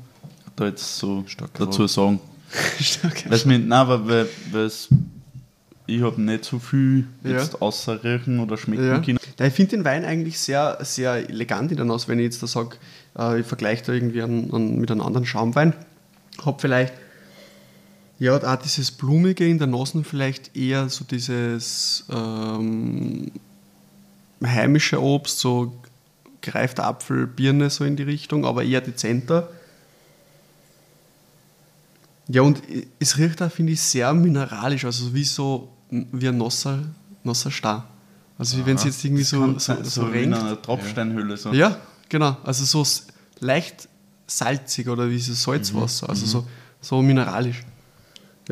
da 0.56 0.66
jetzt 0.66 0.98
so 0.98 1.24
Starke 1.28 1.66
dazu 1.66 1.86
sagen? 1.86 2.20
Stark. 2.80 3.46
Mir, 3.46 3.60
nein, 3.60 3.88
weil, 3.88 4.08
weil, 4.08 4.28
weil's, 4.52 4.90
ich 5.86 6.02
habe 6.02 6.20
nicht 6.20 6.46
so 6.46 6.58
viel 6.58 7.06
Ja. 7.24 7.34
jetzt 7.34 7.62
außer 7.62 8.04
riechen 8.04 8.40
oder 8.40 8.58
schmecken 8.58 8.84
Ja. 8.88 8.98
können. 8.98 9.20
Ja, 9.38 9.46
ich 9.46 9.54
finde 9.54 9.78
den 9.78 9.86
Wein 9.86 10.04
eigentlich 10.04 10.40
sehr, 10.40 10.80
sehr 10.82 11.30
elegant 11.30 11.70
in 11.70 11.78
der 11.78 11.86
Nase, 11.86 12.08
wenn 12.08 12.18
ich 12.18 12.24
jetzt 12.24 12.42
da 12.42 12.48
sage, 12.48 12.78
äh, 13.20 13.42
ich 13.42 13.46
vergleiche 13.46 13.84
da 13.86 13.94
irgendwie 13.94 14.24
an, 14.24 14.50
an, 14.52 14.78
mit 14.80 14.90
einem 14.90 15.02
anderen 15.02 15.28
Schaumwein. 15.28 15.74
Hab 16.44 16.60
vielleicht, 16.60 16.94
ja, 18.22 18.38
auch 18.38 18.56
dieses 18.58 18.92
Blumige 18.92 19.48
in 19.48 19.58
der 19.58 19.66
Nase 19.66 20.04
vielleicht 20.04 20.56
eher 20.56 20.90
so 20.90 21.04
dieses 21.04 22.06
ähm, 22.12 23.32
heimische 24.46 25.02
Obst, 25.02 25.40
so 25.40 25.74
gereifter 26.40 26.84
Apfel, 26.84 27.26
Birne, 27.26 27.72
so 27.72 27.84
in 27.84 27.96
die 27.96 28.04
Richtung, 28.04 28.46
aber 28.46 28.64
eher 28.64 28.82
dezenter. 28.82 29.50
Ja, 32.28 32.44
und 32.44 32.62
es 33.00 33.18
riecht 33.18 33.42
auch, 33.42 33.52
finde 33.52 33.74
ich, 33.74 33.82
sehr 33.82 34.14
mineralisch, 34.14 34.86
also 34.86 35.16
wie 35.16 35.24
so 35.24 35.70
wie 35.90 36.28
ein 36.28 36.38
nasser, 36.38 36.78
nasser 37.24 37.50
Star. 37.50 37.88
Also 38.38 38.56
wie 38.60 38.66
wenn 38.68 38.76
es 38.76 38.84
jetzt 38.84 39.04
irgendwie 39.04 39.24
so, 39.24 39.54
so, 39.54 39.58
sein, 39.58 39.84
so, 39.84 40.14
wie 40.14 40.22
in 40.22 40.32
renkt. 40.32 40.46
einer 40.46 40.62
Tropfsteinhöhle. 40.62 41.38
So. 41.38 41.54
Ja, 41.54 41.76
genau. 42.08 42.38
Also 42.44 42.66
so 42.66 42.86
leicht 43.40 43.90
salzig 44.28 44.88
oder 44.90 45.10
wie 45.10 45.18
so 45.18 45.34
Salzwasser, 45.34 46.08
also 46.08 46.28
so, 46.28 46.48
so 46.82 47.02
mineralisch. 47.02 47.64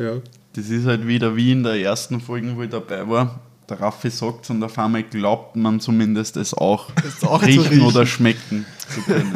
Ja. 0.00 0.12
Das 0.54 0.68
ist 0.68 0.86
halt 0.86 1.06
wieder 1.06 1.36
wie 1.36 1.52
in 1.52 1.62
der 1.62 1.74
ersten 1.80 2.20
Folge, 2.20 2.56
wo 2.56 2.62
ich 2.62 2.70
dabei 2.70 3.08
war. 3.08 3.40
Der 3.68 3.80
Raffi 3.80 4.10
sagt 4.10 4.50
und 4.50 4.62
auf 4.64 4.76
einmal 4.78 5.04
glaubt 5.04 5.54
man 5.54 5.78
zumindest 5.78 6.36
es 6.36 6.52
auch, 6.54 6.90
Es 7.06 7.22
auch 7.22 7.40
riechen, 7.42 7.62
riechen. 7.66 7.82
oder 7.82 8.04
schmecken 8.06 8.66
zu 8.92 9.00
können. 9.02 9.32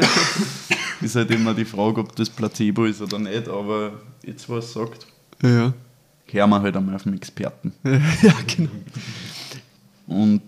ist 1.00 1.14
halt 1.14 1.30
immer 1.30 1.54
die 1.54 1.64
Frage, 1.64 2.00
ob 2.00 2.16
das 2.16 2.28
Placebo 2.30 2.84
ist 2.84 3.00
oder 3.00 3.18
nicht, 3.20 3.48
aber 3.48 3.92
jetzt, 4.24 4.48
was 4.48 4.72
sagt, 4.72 5.06
Ja. 5.42 5.72
hören 6.32 6.50
wir 6.50 6.62
halt 6.62 6.76
einmal 6.76 6.96
auf 6.96 7.04
den 7.04 7.14
Experten. 7.14 7.72
ja, 7.84 8.34
genau. 8.56 8.70
Und 10.06 10.42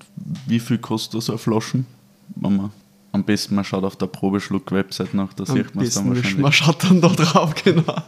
wie 0.46 0.58
viel 0.61 0.78
kostet 0.78 1.23
so 1.23 1.32
eine 1.32 1.38
Flaschen? 1.38 1.87
Wenn 2.35 2.56
man, 2.56 2.70
am 3.12 3.23
besten 3.25 3.54
man 3.54 3.64
schaut 3.64 3.85
auf 3.85 3.96
der 3.96 4.06
Probeschluck-Website 4.06 5.14
nach, 5.14 5.32
da 5.32 5.44
Am 5.44 5.56
sieht 5.56 5.75
man 5.75 5.85
es 5.85 5.94
dann 5.94 6.08
wahrscheinlich. 6.08 6.38
man 6.38 6.52
schaut 6.52 6.82
dann 6.85 7.00
da 7.00 7.08
drauf, 7.08 7.54
genau. 7.62 8.02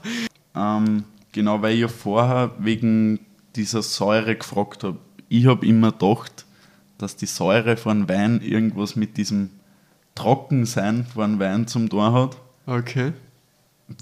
Ähm, 0.56 1.04
genau, 1.32 1.62
weil 1.62 1.74
ich 1.74 1.80
ja 1.80 1.88
vorher 1.88 2.52
wegen 2.58 3.20
dieser 3.56 3.82
Säure 3.82 4.36
gefragt 4.36 4.84
habe. 4.84 4.98
Ich 5.28 5.46
habe 5.46 5.66
immer 5.66 5.92
gedacht, 5.92 6.46
dass 6.96 7.16
die 7.16 7.26
Säure 7.26 7.76
von 7.76 8.08
Wein 8.08 8.40
irgendwas 8.40 8.96
mit 8.96 9.16
diesem 9.16 9.50
Trockensein 10.14 11.04
von 11.04 11.38
Wein 11.38 11.66
zum 11.66 11.88
tun 11.88 12.12
hat. 12.12 12.36
Okay. 12.66 13.12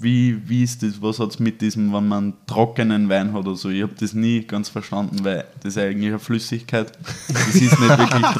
Wie, 0.01 0.37
wie 0.49 0.63
ist 0.63 0.83
das, 0.83 1.01
was 1.01 1.17
hat 1.19 1.29
es 1.29 1.39
mit 1.39 1.61
diesem, 1.61 1.93
wenn 1.93 2.09
man 2.09 2.33
trockenen 2.45 3.07
Wein 3.07 3.31
hat 3.31 3.45
oder 3.45 3.55
so? 3.55 3.69
Ich 3.69 3.81
habe 3.81 3.93
das 3.97 4.13
nie 4.13 4.41
ganz 4.41 4.67
verstanden, 4.67 5.23
weil 5.23 5.45
das 5.63 5.77
ist 5.77 5.81
eigentlich 5.81 6.09
eine 6.09 6.19
Flüssigkeit. 6.19 6.91
Das 7.29 7.55
ist 7.55 7.79
nicht 7.79 7.79
wirklich 7.79 8.21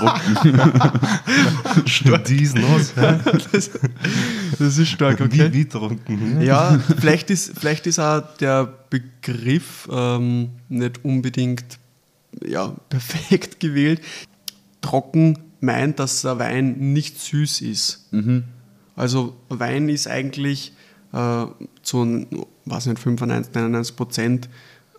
trocken. 1.86 2.24
Die 2.28 2.44
ist 2.44 2.58
los. 2.58 2.94
ja. 2.98 3.14
Das, 3.54 3.72
das 4.60 4.78
ist 4.78 4.90
stark, 4.90 5.20
Wie, 5.20 5.24
okay. 5.24 5.54
wie 5.54 5.64
trunken. 5.64 6.42
Ja, 6.42 6.78
vielleicht 7.00 7.30
ist, 7.30 7.58
vielleicht 7.58 7.88
ist 7.88 8.00
auch 8.00 8.24
der 8.42 8.66
Begriff 8.90 9.88
ähm, 9.90 10.50
nicht 10.68 11.06
unbedingt 11.06 11.80
ja, 12.46 12.76
perfekt 12.90 13.62
gewählt. 13.62 14.02
Trocken 14.82 15.40
meint, 15.62 16.00
dass 16.00 16.24
der 16.24 16.40
Wein 16.40 16.94
nicht 16.94 17.22
süß 17.22 17.62
ist. 17.62 18.12
Mhm. 18.12 18.44
Also 18.98 19.38
Wein 19.48 19.88
ist 19.88 20.08
eigentlich 20.08 20.74
äh, 21.14 21.46
zu 21.82 22.28
was 22.66 22.86
nicht, 22.86 23.00
95, 23.00 23.54
99 23.54 23.96
Prozent 23.96 24.50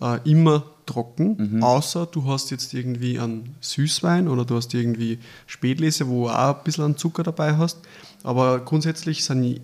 äh, 0.01 0.19
immer 0.29 0.63
trocken, 0.85 1.61
außer 1.61 2.07
du 2.07 2.25
hast 2.25 2.49
jetzt 2.49 2.73
irgendwie 2.73 3.19
einen 3.19 3.55
Süßwein 3.61 4.27
oder 4.27 4.43
du 4.43 4.55
hast 4.55 4.73
irgendwie 4.73 5.19
Spätlese, 5.45 6.07
wo 6.07 6.27
du 6.27 6.33
auch 6.33 6.57
ein 6.57 6.63
bisschen 6.63 6.83
an 6.83 6.97
Zucker 6.97 7.21
dabei 7.21 7.57
hast. 7.57 7.77
Aber 8.23 8.59
grundsätzlich 8.59 9.23
sind 9.23 9.61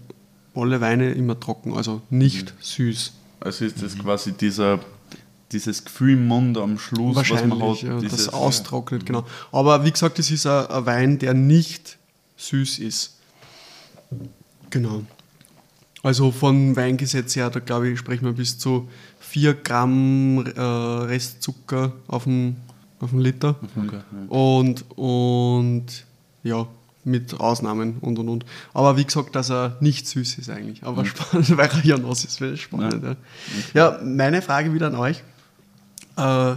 alle 0.53 0.81
Weine 0.81 1.11
immer 1.13 1.39
trocken, 1.39 1.73
also 1.73 2.01
nicht 2.09 2.53
süß. 2.59 3.13
Also 3.39 3.65
ist 3.65 3.81
das 3.81 3.97
quasi 3.97 4.33
dieser, 4.33 4.79
dieses 5.51 5.83
Gefühl 5.83 6.13
im 6.13 6.27
Mund 6.27 6.57
am 6.57 6.77
Schluss, 6.77 7.15
was 7.15 7.45
man 7.45 7.61
hat. 7.61 7.81
ja, 7.81 7.99
dieses, 7.99 8.25
das 8.25 8.33
austrocknet, 8.33 9.05
genau. 9.05 9.25
Aber 9.51 9.83
wie 9.83 9.91
gesagt, 9.91 10.19
es 10.19 10.31
ist 10.31 10.45
ein, 10.45 10.67
ein 10.67 10.85
Wein, 10.85 11.19
der 11.19 11.33
nicht 11.33 11.97
süß 12.37 12.79
ist. 12.79 13.17
Genau. 14.69 15.03
Also 16.05 16.31
von 16.31 16.75
Weingesetz 16.75 17.35
her, 17.35 17.49
da 17.49 17.59
glaube 17.59 17.89
ich, 17.89 17.97
sprechen 17.97 18.25
wir 18.25 18.33
bis 18.33 18.59
zu 18.59 18.87
4 19.21 19.55
Gramm 19.55 20.45
äh, 20.45 20.61
Restzucker 20.61 21.93
auf 22.05 22.25
den, 22.25 22.57
auf 22.99 23.09
den 23.09 23.21
Liter. 23.21 23.55
Okay. 23.75 24.01
Und, 24.29 24.85
und 24.95 26.05
ja, 26.43 26.67
mit 27.05 27.39
Ausnahmen 27.39 27.97
und 28.01 28.19
und 28.19 28.29
und. 28.29 28.45
Aber 28.75 28.97
wie 28.97 29.03
gesagt, 29.03 29.35
dass 29.35 29.49
er 29.49 29.77
nicht 29.79 30.07
süß 30.07 30.37
ist 30.37 30.47
eigentlich. 30.51 30.83
Aber 30.83 31.05
spannend, 31.05 31.49
weil 31.57 31.71
er 31.71 31.83
ja 31.83 31.97
nass 31.97 32.23
ist, 32.23 32.39
wäre 32.39 32.55
spannend. 32.55 33.03
Ja. 33.03 33.15
ja, 33.73 33.99
meine 34.03 34.43
Frage 34.43 34.75
wieder 34.75 34.85
an 34.85 34.95
euch. 34.97 35.23
Äh, 36.17 36.55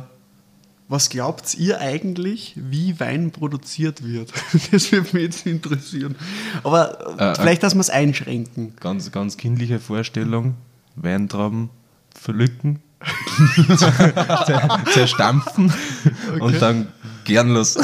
was 0.88 1.10
glaubt 1.10 1.54
ihr 1.54 1.80
eigentlich, 1.80 2.54
wie 2.56 2.98
Wein 2.98 3.30
produziert 3.30 4.02
wird? 4.02 4.32
Das 4.72 4.90
würde 4.90 5.08
mich 5.12 5.22
jetzt 5.24 5.46
interessieren. 5.46 6.16
Aber 6.62 7.16
äh, 7.18 7.30
Äh, 7.30 7.34
vielleicht, 7.34 7.62
dass 7.62 7.74
wir 7.74 7.80
es 7.80 7.90
einschränken. 7.90 8.74
Ganz, 8.80 9.12
ganz 9.12 9.36
kindliche 9.36 9.80
Vorstellung. 9.80 10.54
Weintrauben 10.96 11.70
pflücken, 12.14 12.80
zerstampfen 14.92 15.72
und 16.40 16.60
dann 16.60 16.88
gern 17.24 17.50
los. 17.50 17.76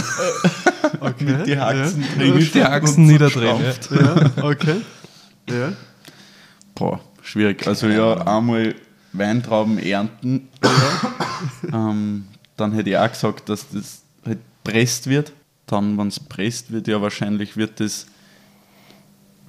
Okay. 0.99 1.25
Mit 1.25 1.47
die 1.47 1.59
Haxen 1.59 2.05
ja. 2.19 2.35
Mit 2.35 2.55
die 2.55 2.63
Achsen 2.63 3.07
niederdrehen. 3.07 3.61
Ja. 3.91 3.97
ja, 3.97 4.45
okay. 4.45 4.81
Ja. 5.49 5.73
Boah, 6.75 7.01
schwierig. 7.23 7.67
Also 7.69 7.87
ja, 7.87 8.15
einmal 8.27 8.75
Weintrauben 9.13 9.79
ernten. 9.79 10.49
ähm, 11.73 12.25
dann 12.57 12.73
hätte 12.73 12.91
ich 12.91 12.99
auch 12.99 13.11
gesagt, 13.11 13.49
dass 13.49 13.67
das 13.71 14.03
halt 14.25 14.39
presst 14.63 15.09
wird. 15.09 15.33
Dann, 15.67 15.97
wenn 15.97 16.09
es 16.09 16.21
presst 16.21 16.73
wird, 16.73 16.89
ja 16.89 17.01
wahrscheinlich 17.01 17.57
wird 17.57 17.81
das 17.81 18.07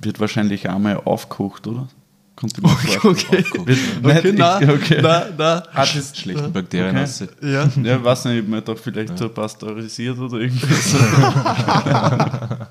wird 0.02 0.20
wahrscheinlich 0.20 0.70
einmal 0.70 0.98
aufgekocht, 0.98 1.68
oder? 1.68 1.88
Ich 2.46 2.62
mir 2.62 2.68
vorstellen. 2.68 3.46
Okay. 3.56 3.78
Wird, 4.02 4.18
Okay, 4.18 4.34
na, 4.38 4.62
ich, 4.62 4.70
okay. 4.70 5.00
na. 5.02 5.64
Hat 5.74 5.96
es 5.96 6.18
Schlechten 6.18 6.52
Bakterien 6.52 6.98
Okay. 6.98 7.30
Ja. 7.42 7.70
Ja, 7.82 8.04
weiß 8.04 8.26
nicht, 8.26 8.44
ob 8.44 8.50
man 8.50 8.64
da 8.64 8.76
vielleicht 8.76 9.18
so 9.18 9.30
pasteurisiert 9.30 10.20
oder 10.20 10.40
irgendwas. 10.40 10.96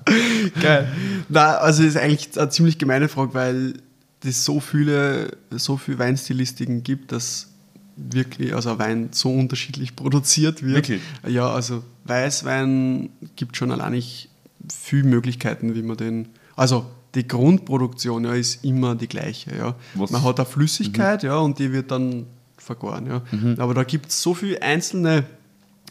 Geil. 0.60 0.88
Na, 1.30 1.56
also 1.56 1.82
das 1.82 1.94
ist 1.94 2.00
eigentlich 2.00 2.38
eine 2.38 2.50
ziemlich 2.50 2.76
gemeine 2.76 3.08
Frage, 3.08 3.32
weil 3.32 3.74
es 4.22 4.44
so 4.44 4.60
viele, 4.60 5.34
so 5.50 5.78
viele 5.78 5.98
Weinstilistiken 5.98 6.82
gibt, 6.82 7.12
dass 7.12 7.53
wirklich, 7.96 8.54
also 8.54 8.70
ein 8.70 8.78
Wein 8.78 9.08
so 9.12 9.30
unterschiedlich 9.32 9.94
produziert 9.96 10.62
wird. 10.62 10.74
Wirklich? 10.88 11.02
Ja, 11.26 11.50
also 11.50 11.82
Weißwein 12.04 13.10
gibt 13.36 13.56
schon 13.56 13.70
allein 13.70 13.92
nicht 13.92 14.28
viele 14.72 15.04
Möglichkeiten, 15.04 15.74
wie 15.74 15.82
man 15.82 15.96
den, 15.96 16.28
also 16.56 16.86
die 17.14 17.26
Grundproduktion 17.28 18.24
ja, 18.24 18.34
ist 18.34 18.64
immer 18.64 18.94
die 18.96 19.06
gleiche. 19.06 19.56
Ja. 19.56 19.74
Was- 19.94 20.10
Man 20.10 20.22
hat 20.24 20.38
eine 20.40 20.46
Flüssigkeit 20.46 21.22
ja, 21.22 21.36
und 21.38 21.58
die 21.58 21.72
wird 21.72 21.90
dann 21.90 22.26
vergoren. 22.56 23.06
Ja. 23.06 23.22
Aber 23.58 23.74
da 23.74 23.84
gibt 23.84 24.08
es 24.08 24.22
so 24.22 24.34
viele 24.34 24.60
einzelne 24.62 25.24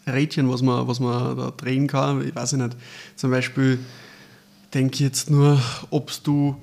Rädchen, 0.07 0.49
was 0.49 0.61
man, 0.61 0.87
was 0.87 0.99
man 0.99 1.37
da 1.37 1.51
drehen 1.51 1.87
kann. 1.87 2.27
Ich 2.27 2.35
weiß 2.35 2.53
nicht, 2.53 2.75
zum 3.15 3.31
Beispiel 3.31 3.79
denke 4.73 5.03
jetzt 5.03 5.29
nur, 5.29 5.61
ob 5.91 6.11
du 6.23 6.57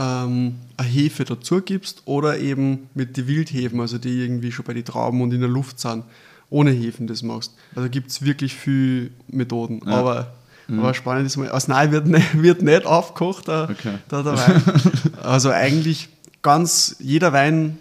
ähm, 0.00 0.54
eine 0.78 0.88
Hefe 0.88 1.24
dazu 1.24 1.60
gibst 1.60 2.02
oder 2.06 2.38
eben 2.38 2.88
mit 2.94 3.18
den 3.18 3.26
Wildhefen, 3.26 3.80
also 3.80 3.98
die 3.98 4.20
irgendwie 4.20 4.50
schon 4.50 4.64
bei 4.64 4.72
den 4.72 4.84
Trauben 4.84 5.20
und 5.20 5.32
in 5.32 5.40
der 5.40 5.50
Luft 5.50 5.78
sind, 5.78 6.04
ohne 6.48 6.70
Hefen 6.70 7.06
das 7.06 7.22
machst. 7.22 7.52
Also 7.76 7.90
gibt 7.90 8.10
es 8.10 8.24
wirklich 8.24 8.54
viele 8.54 9.10
Methoden. 9.28 9.82
Ja. 9.84 9.92
Aber, 9.92 10.32
aber 10.68 10.94
spannend 10.94 11.26
ist 11.26 11.36
mal, 11.36 11.50
aus 11.50 11.68
Nein 11.68 11.92
wird, 11.92 12.06
ne, 12.06 12.22
wird 12.32 12.62
nicht 12.62 12.86
aufgekocht, 12.86 13.48
der, 13.48 13.68
Okay. 13.70 13.98
der, 14.10 14.22
der 14.22 14.36
Wein. 14.38 14.62
Also 15.22 15.50
eigentlich 15.50 16.08
ganz, 16.40 16.96
jeder 16.98 17.34
Wein, 17.34 17.76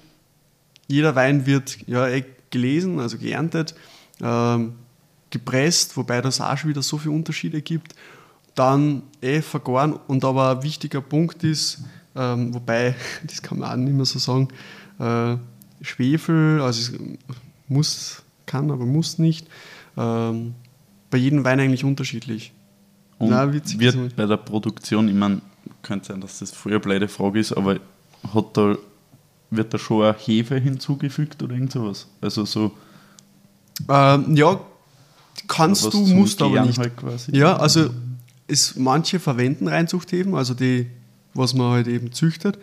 jeder 0.87 1.15
Wein 1.15 1.45
wird 1.45 1.77
ja 1.87 2.07
eh 2.09 2.25
gelesen, 2.49 2.99
also 2.99 3.17
geerntet, 3.17 3.75
ähm, 4.21 4.73
gepresst, 5.29 5.95
wobei 5.95 6.19
das 6.21 6.41
auch 6.41 6.57
schon 6.57 6.71
wieder 6.71 6.81
so 6.81 6.97
viele 6.97 7.13
Unterschiede 7.13 7.61
gibt. 7.61 7.95
Dann 8.55 9.03
eh 9.21 9.41
vergoren 9.41 9.93
und 9.93 10.25
aber 10.25 10.57
ein 10.57 10.63
wichtiger 10.63 10.99
Punkt 10.99 11.43
ist, 11.45 11.83
ähm, 12.15 12.53
wobei, 12.53 12.95
das 13.27 13.41
kann 13.41 13.59
man 13.59 13.71
auch 13.71 13.75
nicht 13.75 13.93
mehr 13.93 14.05
so 14.05 14.19
sagen, 14.19 14.49
äh, 14.99 15.37
Schwefel, 15.81 16.61
also 16.61 16.93
es 16.93 16.99
muss, 17.67 18.23
kann, 18.45 18.71
aber 18.71 18.85
muss 18.85 19.17
nicht, 19.17 19.47
ähm, 19.97 20.55
bei 21.09 21.17
jedem 21.17 21.43
Wein 21.43 21.59
eigentlich 21.59 21.83
unterschiedlich. 21.83 22.51
Und 23.17 23.29
Na, 23.29 23.51
witzig 23.53 23.79
wird 23.79 24.15
bei 24.15 24.25
der 24.25 24.37
Produktion, 24.37 25.07
ich 25.07 25.15
meine, 25.15 25.41
könnte 25.81 26.07
sein, 26.07 26.21
dass 26.21 26.39
das 26.39 26.51
früher 26.51 26.79
blöde 26.79 27.07
Frage 27.07 27.39
ist, 27.39 27.53
aber 27.53 27.79
hat 28.33 28.57
da, 28.57 28.77
wird 29.49 29.73
da 29.73 29.77
schon 29.77 30.03
eine 30.03 30.15
Hefe 30.17 30.57
hinzugefügt 30.57 31.41
oder 31.43 31.53
irgend 31.53 31.71
sowas? 31.71 32.07
Also 32.21 32.45
so 32.45 32.71
Ähm, 33.87 34.35
ja, 34.35 34.59
kannst 35.47 35.93
du, 35.93 36.05
musst 36.05 36.41
aber 36.41 36.65
nicht. 36.65 36.77
Halt. 36.77 36.93
Ja, 37.31 37.55
also 37.57 37.89
es, 38.47 38.75
manche 38.75 39.19
verwenden 39.19 39.67
Reinzuchthäfen, 39.67 40.35
also 40.35 40.53
die, 40.53 40.87
was 41.33 41.53
man 41.53 41.71
halt 41.71 41.87
eben 41.87 42.11
züchtet. 42.11 42.57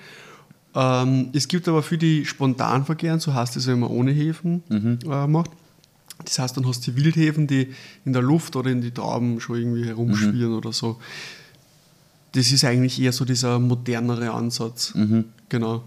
Ähm, 0.75 1.31
es 1.33 1.49
gibt 1.49 1.69
aber 1.69 1.83
für 1.83 1.99
die 1.99 2.25
Spontanverkehren, 2.27 3.21
so 3.21 3.33
heißt 3.35 3.57
es, 3.57 3.67
wenn 3.67 3.81
man 3.81 3.91
ohne 3.91 4.11
Hefen 4.13 4.63
äh, 4.71 5.27
macht. 5.27 5.51
Das 6.25 6.39
heißt, 6.39 6.57
dann 6.57 6.67
hast 6.67 6.87
du 6.87 6.91
die 6.93 6.97
Wildhefen, 7.05 7.47
die 7.47 7.75
in 8.05 8.13
der 8.13 8.23
Luft 8.23 8.57
oder 8.57 8.71
in 8.71 8.81
die 8.81 8.91
Trauben 8.91 9.41
schon 9.41 9.57
irgendwie 9.57 9.85
herumschwirren 9.85 10.55
oder 10.55 10.73
so. 10.73 10.99
Das 12.33 12.53
ist 12.53 12.65
eigentlich 12.65 13.01
eher 13.01 13.13
so 13.13 13.25
dieser 13.25 13.59
modernere 13.59 14.31
Ansatz. 14.33 14.93
Genau. 15.49 15.85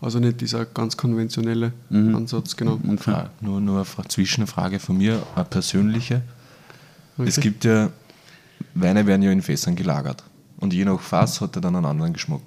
Also 0.00 0.18
nicht 0.18 0.40
dieser 0.40 0.64
ganz 0.64 0.96
konventionelle 0.96 1.72
Ansatz, 1.90 2.56
genau. 2.56 2.78
Und 2.82 3.00
Fra 3.00 3.30
nur, 3.40 3.60
nur 3.60 3.76
eine 3.76 3.84
Fra 3.84 4.08
Zwischenfrage 4.08 4.78
von 4.80 4.98
mir, 4.98 5.22
eine 5.34 5.44
persönliche. 5.44 6.22
Es 7.18 7.38
Okay. 7.38 7.40
gibt 7.48 7.64
ja, 7.64 7.90
Weine 8.74 9.06
werden 9.06 9.22
ja 9.22 9.30
in 9.32 9.42
Fässern 9.42 9.74
gelagert. 9.76 10.22
Und 10.58 10.72
je 10.72 10.84
nach 10.84 11.00
Fass 11.00 11.40
hat 11.40 11.56
er 11.56 11.62
dann 11.62 11.76
einen 11.76 11.86
anderen 11.86 12.12
Geschmack. 12.12 12.40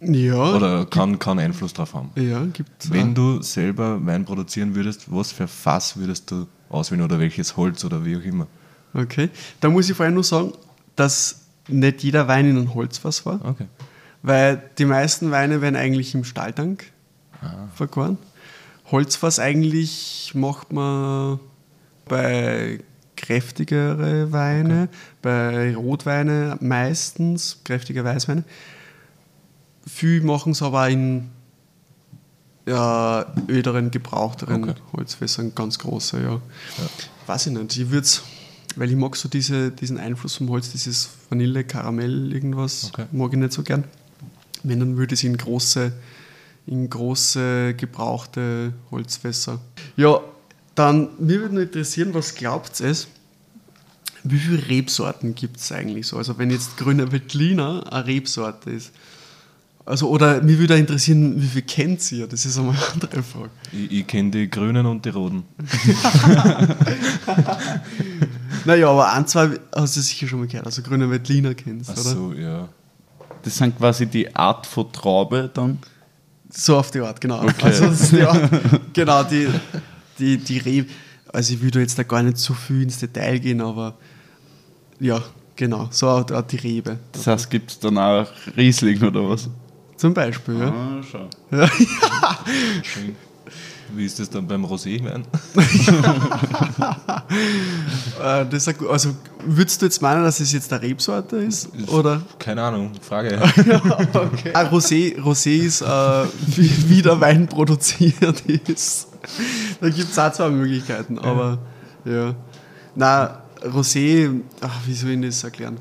Ja, 0.00 0.54
Oder 0.54 0.86
kann, 0.86 1.18
kann 1.18 1.38
Einfluss 1.40 1.72
drauf 1.72 1.94
haben. 1.94 2.10
ja 2.16 2.44
gibt 2.52 2.92
Wenn 2.92 3.14
du 3.14 3.42
selber 3.42 4.04
Wein 4.06 4.24
produzieren 4.24 4.74
würdest, 4.76 5.06
was 5.12 5.32
für 5.32 5.48
Fass 5.48 5.96
würdest 5.96 6.30
du 6.30 6.46
auswählen 6.68 7.02
oder 7.02 7.18
welches 7.18 7.56
Holz 7.56 7.84
oder 7.84 8.04
wie 8.04 8.16
auch 8.16 8.22
immer? 8.22 8.46
Okay, 8.94 9.28
da 9.60 9.68
muss 9.68 9.90
ich 9.90 9.96
vorher 9.96 10.14
nur 10.14 10.22
sagen, 10.24 10.52
dass 10.94 11.42
nicht 11.68 12.02
jeder 12.04 12.28
Wein 12.28 12.48
in 12.48 12.56
einem 12.58 12.74
Holzfass 12.74 13.26
war, 13.26 13.40
Okay. 13.44 13.66
weil 14.22 14.62
die 14.78 14.84
meisten 14.84 15.30
Weine 15.32 15.60
werden 15.60 15.74
eigentlich 15.76 16.14
im 16.14 16.22
Stahltank 16.24 16.84
vergoren. 17.74 18.18
Holzfass 18.90 19.38
eigentlich 19.38 20.32
macht 20.34 20.72
man 20.72 21.40
bei 22.08 22.80
kräftigere 23.16 24.32
Weine, 24.32 24.88
bei 25.28 25.76
Rotweine 25.76 26.56
meistens, 26.60 27.58
kräftige 27.62 28.02
Weißweine. 28.02 28.44
Viele 29.86 30.24
machen 30.24 30.52
es 30.52 30.62
aber 30.62 30.88
in 30.88 31.28
ja, 32.66 33.26
öderen, 33.46 33.90
gebrauchteren 33.90 34.62
Okay. 34.64 34.74
Holzfässern, 34.94 35.54
ganz 35.54 35.78
große, 35.78 36.22
ja. 36.22 36.40
Weiß 37.26 37.46
ich 37.46 37.52
nicht, 37.52 37.76
ich 37.76 37.90
würde 37.90 38.08
weil 38.76 38.90
ich 38.90 38.96
mag 38.96 39.16
so 39.16 39.28
diese, 39.28 39.70
diesen 39.70 39.98
Einfluss 39.98 40.36
vom 40.36 40.48
Holz, 40.50 40.70
dieses 40.70 41.10
Vanille, 41.28 41.64
Karamell, 41.64 42.32
irgendwas, 42.32 42.90
Okay. 42.92 43.06
mag 43.12 43.32
ich 43.32 43.38
nicht 43.38 43.52
so 43.52 43.62
gern. 43.62 43.84
Wenn, 44.62 44.80
dann 44.80 44.96
würde 44.96 45.14
ich 45.14 45.20
es 45.20 45.24
in 45.24 45.36
große, 45.36 45.92
in 46.66 46.88
große, 46.88 47.74
gebrauchte 47.74 48.72
Holzfässer. 48.90 49.60
Ja, 49.96 50.20
dann, 50.74 51.08
mir 51.18 51.40
würde 51.40 51.62
interessieren, 51.62 52.14
was 52.14 52.34
glaubt 52.34 52.80
ihr, 52.80 52.94
wie 54.24 54.38
viele 54.38 54.68
Rebsorten 54.68 55.34
gibt 55.34 55.58
es 55.58 55.72
eigentlich 55.72 56.06
so? 56.06 56.16
Also 56.16 56.38
wenn 56.38 56.50
jetzt 56.50 56.76
grüner 56.76 57.10
Veltliner 57.12 57.84
eine 57.92 58.06
Rebsorte 58.06 58.70
ist. 58.70 58.92
Also, 59.84 60.10
oder 60.10 60.42
mich 60.42 60.58
würde 60.58 60.76
interessieren, 60.76 61.40
wie 61.40 61.46
viel 61.46 61.62
kennt 61.62 62.12
ihr? 62.12 62.26
Das 62.26 62.44
ist 62.44 62.58
einmal 62.58 62.76
eine 62.76 62.92
andere 62.92 63.22
Frage. 63.22 63.48
Ich, 63.72 63.90
ich 63.90 64.06
kenne 64.06 64.30
die 64.30 64.50
Grünen 64.50 64.84
und 64.84 65.02
die 65.02 65.08
Roten. 65.08 65.44
Naja, 68.64 68.90
aber 68.90 69.12
ein, 69.12 69.26
zwei 69.26 69.58
hast 69.74 69.96
du 69.96 70.00
sicher 70.00 70.26
schon 70.28 70.40
mal 70.40 70.46
gehört. 70.46 70.66
Also 70.66 70.82
grüner 70.82 71.10
Veltliner 71.10 71.54
kennst, 71.54 71.90
Ach 71.90 71.98
oder? 71.98 72.10
so, 72.10 72.32
ja. 72.34 72.68
das 73.42 73.56
sind 73.56 73.78
quasi 73.78 74.06
die 74.06 74.34
Art 74.34 74.66
von 74.66 74.92
Traube 74.92 75.50
dann. 75.52 75.78
So 76.50 76.76
auf 76.76 76.90
die 76.90 77.00
Art, 77.00 77.20
genau. 77.20 77.38
Also 77.62 77.86
das 77.86 78.00
ist 78.02 78.12
die 78.12 78.22
Art, 78.22 78.50
genau, 78.92 79.22
die, 79.22 79.48
die, 80.18 80.36
die 80.36 80.58
Rebe. 80.58 80.90
Also 81.32 81.54
ich 81.54 81.62
will 81.62 81.70
da 81.70 81.80
jetzt 81.80 81.98
da 81.98 82.02
gar 82.02 82.22
nicht 82.22 82.38
so 82.38 82.54
viel 82.54 82.82
ins 82.82 82.98
Detail 82.98 83.38
gehen, 83.38 83.60
aber 83.60 83.94
ja, 85.00 85.22
genau, 85.56 85.88
so 85.90 86.08
auf 86.08 86.24
die 86.46 86.56
Rebe. 86.56 86.98
Das 87.12 87.26
heißt, 87.26 87.50
gibt 87.50 87.70
es 87.70 87.78
dann 87.78 87.98
auch 87.98 88.26
Riesling 88.56 89.02
oder 89.02 89.28
was? 89.28 89.48
Zum 89.96 90.14
Beispiel, 90.14 90.58
ja. 90.58 90.68
Ah, 90.68 91.02
schau. 91.02 91.28
Schön. 92.82 93.16
Wie 93.94 94.04
ist 94.04 94.18
das 94.20 94.28
dann 94.28 94.46
beim 94.46 94.64
Roséwein? 94.64 95.24
Äh, 98.22 98.46
das 98.50 98.66
ist 98.66 98.82
also 98.82 99.14
würdest 99.46 99.80
du 99.80 99.86
jetzt 99.86 100.02
meinen, 100.02 100.24
dass 100.24 100.40
es 100.40 100.52
jetzt 100.52 100.72
eine 100.72 100.82
Rebsorte 100.82 101.36
ist? 101.36 101.68
Oder? 101.86 102.20
Keine 102.40 102.62
Ahnung, 102.62 102.90
Frage. 103.00 103.38
Ah, 104.54 104.62
Rosé, 104.64 105.16
Rosé 105.20 105.58
ist, 105.58 105.82
äh, 105.82 105.86
wie, 105.86 106.88
wie 106.88 107.02
der 107.02 107.20
Wein 107.20 107.46
produziert 107.46 108.40
ist. 108.66 109.06
Da 109.80 109.88
gibt 109.90 110.10
es 110.10 110.18
auch 110.18 110.32
zwei 110.32 110.48
Möglichkeiten, 110.50 111.18
aber 111.18 111.58
ja. 112.04 112.34
Na, 112.94 113.42
Rosé, 113.62 114.40
ach, 114.60 114.80
wie 114.86 114.94
soll 114.94 115.10
ich 115.10 115.20
das 115.26 115.44
erklären? 115.44 115.78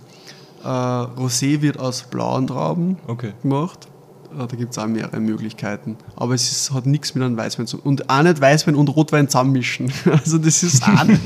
Äh, 0.64 0.68
Rosé 0.68 1.62
wird 1.62 1.80
aus 1.80 2.04
blauen 2.04 2.48
Trauben 2.48 2.98
Okay. 3.08 3.34
gemacht. 3.42 3.88
Äh, 4.34 4.46
Da 4.48 4.56
gibt 4.56 4.72
es 4.72 4.78
auch 4.78 4.88
mehrere 4.88 5.20
Möglichkeiten. 5.20 5.96
Aber 6.16 6.34
es 6.34 6.52
ist, 6.52 6.72
hat 6.74 6.86
nichts 6.86 7.16
mit 7.16 7.24
einem 7.24 7.38
Weißwein 7.38 7.66
zu 7.68 7.78
tun. 7.78 7.86
Und 7.88 8.10
auch 8.10 8.22
nicht 8.24 8.42
Weißwein 8.42 8.76
und 8.76 8.88
Rotwein 8.90 9.28
zusammenmischen. 9.30 9.92
Also 10.12 10.38
das 10.38 10.62
ist 10.64 10.84
auch 10.88 11.04
nicht. 11.04 11.22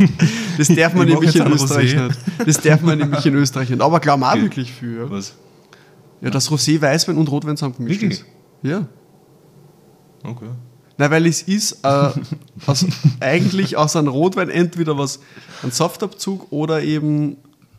Das 0.57 0.67
darf 0.67 0.93
man 0.93 1.07
nämlich 1.07 1.35
in 1.35 1.47
Österreich 1.51 1.95
Rosé. 1.95 2.07
nicht. 2.07 2.19
Das 2.45 2.61
darf 2.61 2.81
man 2.81 2.97
nämlich 2.99 3.25
in 3.25 3.35
Österreich 3.35 3.69
nicht. 3.69 3.81
Aber 3.81 3.99
glauben 3.99 4.23
auch 4.23 4.35
wirklich 4.35 4.71
viel. 4.71 4.97
Ja. 4.99 5.09
Was? 5.09 5.33
Ja, 6.21 6.29
dass 6.29 6.49
Rosé, 6.51 6.79
Weißwein 6.81 7.17
und 7.17 7.27
Rotwein 7.31 7.57
zusammengemischt 7.57 8.03
ist. 8.03 8.25
Ja. 8.61 8.85
Okay. 10.23 10.49
Nein, 11.01 11.09
weil 11.11 11.25
es 11.25 11.41
ist 11.41 11.83
äh, 11.83 12.11
aus, 12.67 12.85
eigentlich 13.19 13.75
aus 13.75 13.95
einem 13.95 14.09
Rotwein 14.09 14.49
entweder 14.49 14.97
was, 14.99 15.19
ein 15.63 15.71
Saftabzug 15.71 16.51
oder 16.51 16.83
eben 16.83 17.37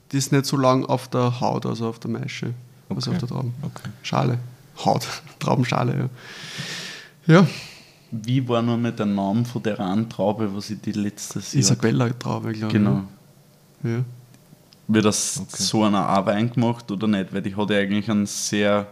das 0.09 0.33
nicht 0.33 0.45
so 0.45 0.57
lang 0.57 0.85
auf 0.85 1.07
der 1.09 1.41
Haut, 1.41 1.65
also 1.65 1.87
auf 1.89 2.01
der 2.01 2.11
Maische, 2.11 2.53
also 2.89 3.11
Okay. 3.11 3.15
auf 3.15 3.19
der 3.21 3.29
Trauben. 3.29 3.55
Okay. 3.63 3.89
Schale. 4.03 4.39
Haut, 4.85 5.07
Traubenschale, 5.39 6.11
ja. 7.27 7.35
Ja, 7.35 7.47
Wie 8.11 8.47
war 8.49 8.61
noch 8.61 8.77
mit 8.77 8.99
der 8.99 9.07
Name 9.07 9.45
von 9.45 9.63
der 9.63 9.79
einen 9.79 10.11
Traube, 10.11 10.51
was 10.57 10.71
ich 10.71 10.81
die 10.81 10.91
letztes 10.93 11.53
Jahr... 11.53 11.61
Isabella-Traube, 11.61 12.53
glaube 12.53 12.73
Genau. 12.73 13.05
ich. 13.85 13.91
Ja. 13.91 14.05
Wird 14.89 15.05
das 15.05 15.39
Okay. 15.41 15.63
so 15.63 15.85
einer 15.85 16.09
auch 16.19 16.27
Wein 16.27 16.51
gemacht 16.53 16.91
oder 16.91 17.07
nicht? 17.07 17.33
Weil 17.33 17.43
die 17.43 17.55
hat 17.55 17.71
ja 17.71 17.79
eigentlich 17.79 18.11
einen 18.11 18.27
sehr 18.27 18.89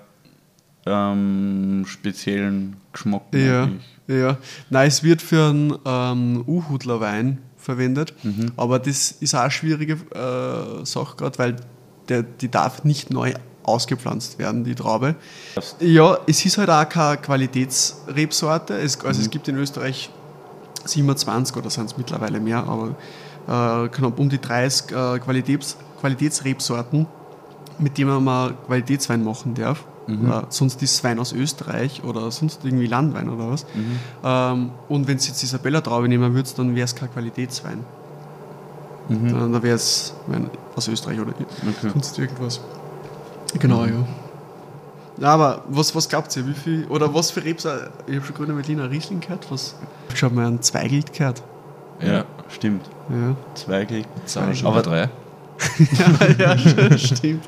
ähm, 0.86 1.84
speziellen 1.86 2.76
Geschmack. 2.92 3.22
Ja, 3.32 3.64
eigentlich. 3.64 3.84
ja. 4.08 4.36
Nein, 4.70 4.88
es 4.88 5.02
wird 5.02 5.22
für 5.22 5.48
einen 5.50 5.74
ähm, 5.84 6.44
Uhudler-Wein 6.46 7.38
verwendet, 7.56 8.14
Mhm. 8.22 8.52
aber 8.56 8.78
das 8.78 9.12
ist 9.20 9.34
auch 9.34 9.40
eine 9.40 9.50
schwierige 9.50 9.92
äh, 9.94 10.84
Sache 10.84 11.16
gerade, 11.16 11.38
weil 11.38 11.56
der, 12.08 12.22
die 12.22 12.50
darf 12.50 12.84
nicht 12.84 13.10
neu 13.10 13.34
ausgepflanzt 13.62 14.38
werden, 14.38 14.64
die 14.64 14.74
Traube. 14.74 15.14
Ja, 15.80 16.18
es 16.26 16.44
ist 16.44 16.56
halt 16.58 16.70
auch 16.70 16.88
keine 16.88 17.18
Qualitätsrebsorte. 17.18 18.74
Es, 18.78 18.98
also 19.04 19.20
es 19.20 19.30
gibt 19.30 19.46
in 19.48 19.56
Österreich 19.56 20.10
27 20.86 21.54
oder 21.56 21.70
sind 21.70 21.84
es 21.90 21.96
mittlerweile 21.98 22.40
mehr, 22.40 22.64
aber 22.66 22.96
äh, 23.84 23.88
knapp 23.88 24.18
um 24.18 24.28
die 24.28 24.40
30 24.40 24.90
äh, 24.90 25.18
Qualitäts, 25.18 25.76
Qualitätsrebsorten, 26.00 27.06
mit 27.78 27.98
denen 27.98 28.10
man 28.10 28.24
mal 28.24 28.54
Qualitätswein 28.66 29.22
machen 29.22 29.54
darf. 29.54 29.84
Oder 30.24 30.46
sonst 30.48 30.82
ist 30.82 30.94
es 30.94 31.04
Wein 31.04 31.18
aus 31.18 31.32
Österreich 31.32 32.02
oder 32.04 32.30
sonst 32.30 32.64
irgendwie 32.64 32.86
Landwein 32.86 33.28
oder 33.28 33.50
was. 33.50 33.66
Ähm, 34.24 34.70
und 34.88 35.06
wenn 35.08 35.16
es 35.16 35.28
jetzt 35.28 35.42
Isabella-Traube 35.42 36.08
nehmen 36.08 36.34
würdest, 36.34 36.58
dann 36.58 36.74
wäre 36.74 36.84
es 36.84 36.94
kein 36.94 37.12
Qualitätswein. 37.12 37.84
Dann, 39.08 39.52
dann 39.52 39.62
wäre 39.62 39.74
es 39.74 40.14
aus 40.76 40.86
Österreich 40.88 41.18
oder 41.20 41.32
Okay. 41.32 41.90
sonst 41.92 42.18
irgendwas. 42.18 42.60
Genau, 43.58 43.84
ja. 43.84 43.92
Ja, 45.18 45.34
aber 45.34 45.64
was, 45.68 45.94
was 45.94 46.08
glaubt 46.08 46.34
ihr, 46.36 46.46
wie 46.46 46.54
viel, 46.54 46.86
oder 46.86 47.12
was 47.12 47.30
für 47.30 47.44
Rebsorten, 47.44 47.88
ich 48.06 48.16
habe 48.16 48.24
schon 48.26 48.36
Grüner 48.36 48.56
Veltliner 48.56 48.88
Riesling 48.90 49.20
gehört, 49.20 49.50
was, 49.50 49.74
ich 50.14 50.22
habe 50.22 50.34
mal 50.34 50.46
einen 50.46 50.62
Zweigelt 50.62 51.12
gehört. 51.12 51.42
Ja, 52.00 52.24
stimmt. 52.48 52.88
Ja. 53.10 53.34
Zweigel. 53.54 54.04
Sind 54.24 54.46
wir 54.46 54.54
schon 54.54 54.68
Aber- 54.68 54.82
drei? 54.82 55.10
Ja, 56.38 56.54
ja, 56.56 56.98
stimmt. 56.98 57.44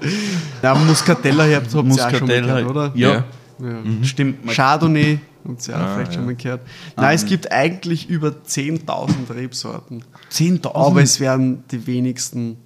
Ja, 0.63 0.75
Muscatella 0.75 1.45
habt 1.45 1.51
ihr 1.53 1.59
auch 1.69 1.71
schon 1.71 1.89
mal 1.89 1.95
Muscatella, 1.95 2.61
gehört, 2.61 2.71
oder? 2.71 2.93
Ja, 2.95 3.25
Ja. 3.59 4.05
stimmt. 4.05 4.45
Man- 4.45 4.55
Chardonnay, 4.55 5.19
habt 5.47 5.69
ihr 5.69 5.75
auch 5.77 5.81
Ah, 5.81 5.95
vielleicht 5.95 6.15
schon 6.15 6.25
mal 6.25 6.35
gehört. 6.35 6.61
Nein, 6.97 7.15
es 7.15 7.25
gibt 7.27 7.51
eigentlich 7.53 8.09
über 8.09 8.29
10.000 8.45 9.31
Rebsorten. 9.35 10.05
10.000. 10.31 10.75
Aber 10.75 11.03
es 11.03 11.21
werden 11.21 11.65
die 11.71 11.87
wenigsten 11.87 12.57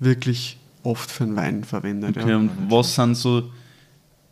wirklich 0.00 0.58
oft 0.82 1.10
für 1.10 1.24
einen 1.24 1.36
Wein 1.36 1.64
verwendet. 1.64 2.16
Okay, 2.16 2.30
Ja. 2.30 2.36
und 2.36 2.50
was 2.68 2.94
sind 2.94 3.16
so, 3.16 3.50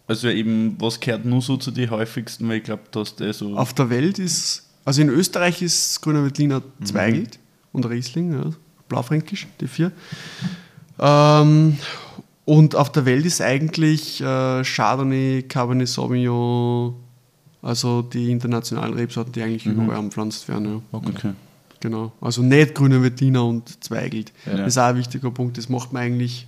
also 0.06 0.28
eben, 0.28 0.76
was 0.78 1.00
gehört 1.00 1.24
nur 1.24 1.42
so 1.42 1.56
zu 1.56 1.70
den 1.70 1.90
häufigsten, 1.90 2.48
weil 2.48 2.58
ich 2.58 2.62
glaube, 2.64 2.82
dass 2.92 3.16
der 3.16 3.32
so. 3.32 3.56
Auf 3.56 3.74
der 3.74 3.90
Welt 3.90 4.18
ist, 4.18 4.68
also 4.84 5.02
in 5.02 5.08
Österreich 5.08 5.60
ist 5.62 6.00
Grüner 6.02 6.22
Veltliner 6.22 6.62
Zweigelt 6.84 7.38
und 7.72 7.84
Riesling, 7.86 8.32
ja, 8.32 8.50
Blaufränkisch, 8.88 9.46
die 9.60 9.68
vier. 9.68 9.92
Ähm, 10.98 11.78
und 12.44 12.74
auf 12.76 12.92
der 12.92 13.04
Welt 13.06 13.26
ist 13.26 13.40
eigentlich 13.40 14.20
äh, 14.20 14.62
Chardonnay, 14.62 15.42
Cabernet 15.48 15.88
Sauvignon, 15.88 16.94
also 17.62 18.02
die 18.02 18.30
internationalen 18.30 18.94
Rebsorten, 18.94 19.32
die 19.32 19.42
eigentlich 19.42 19.66
überall 19.66 19.98
anpflanzt 19.98 20.48
werden. 20.48 20.82
Ja. 20.92 20.98
okay. 20.98 21.32
Genau. 21.80 22.12
Also 22.20 22.42
nicht 22.42 22.74
Grüner 22.74 23.02
Veltliner 23.02 23.44
und 23.44 23.82
Zweigelt. 23.84 24.32
Ja. 24.46 24.56
Das 24.58 24.68
ist 24.68 24.78
auch 24.78 24.84
ein 24.86 24.96
wichtiger 24.96 25.30
Punkt. 25.30 25.58
Das 25.58 25.68
macht 25.68 25.92
man 25.92 26.02
eigentlich 26.02 26.46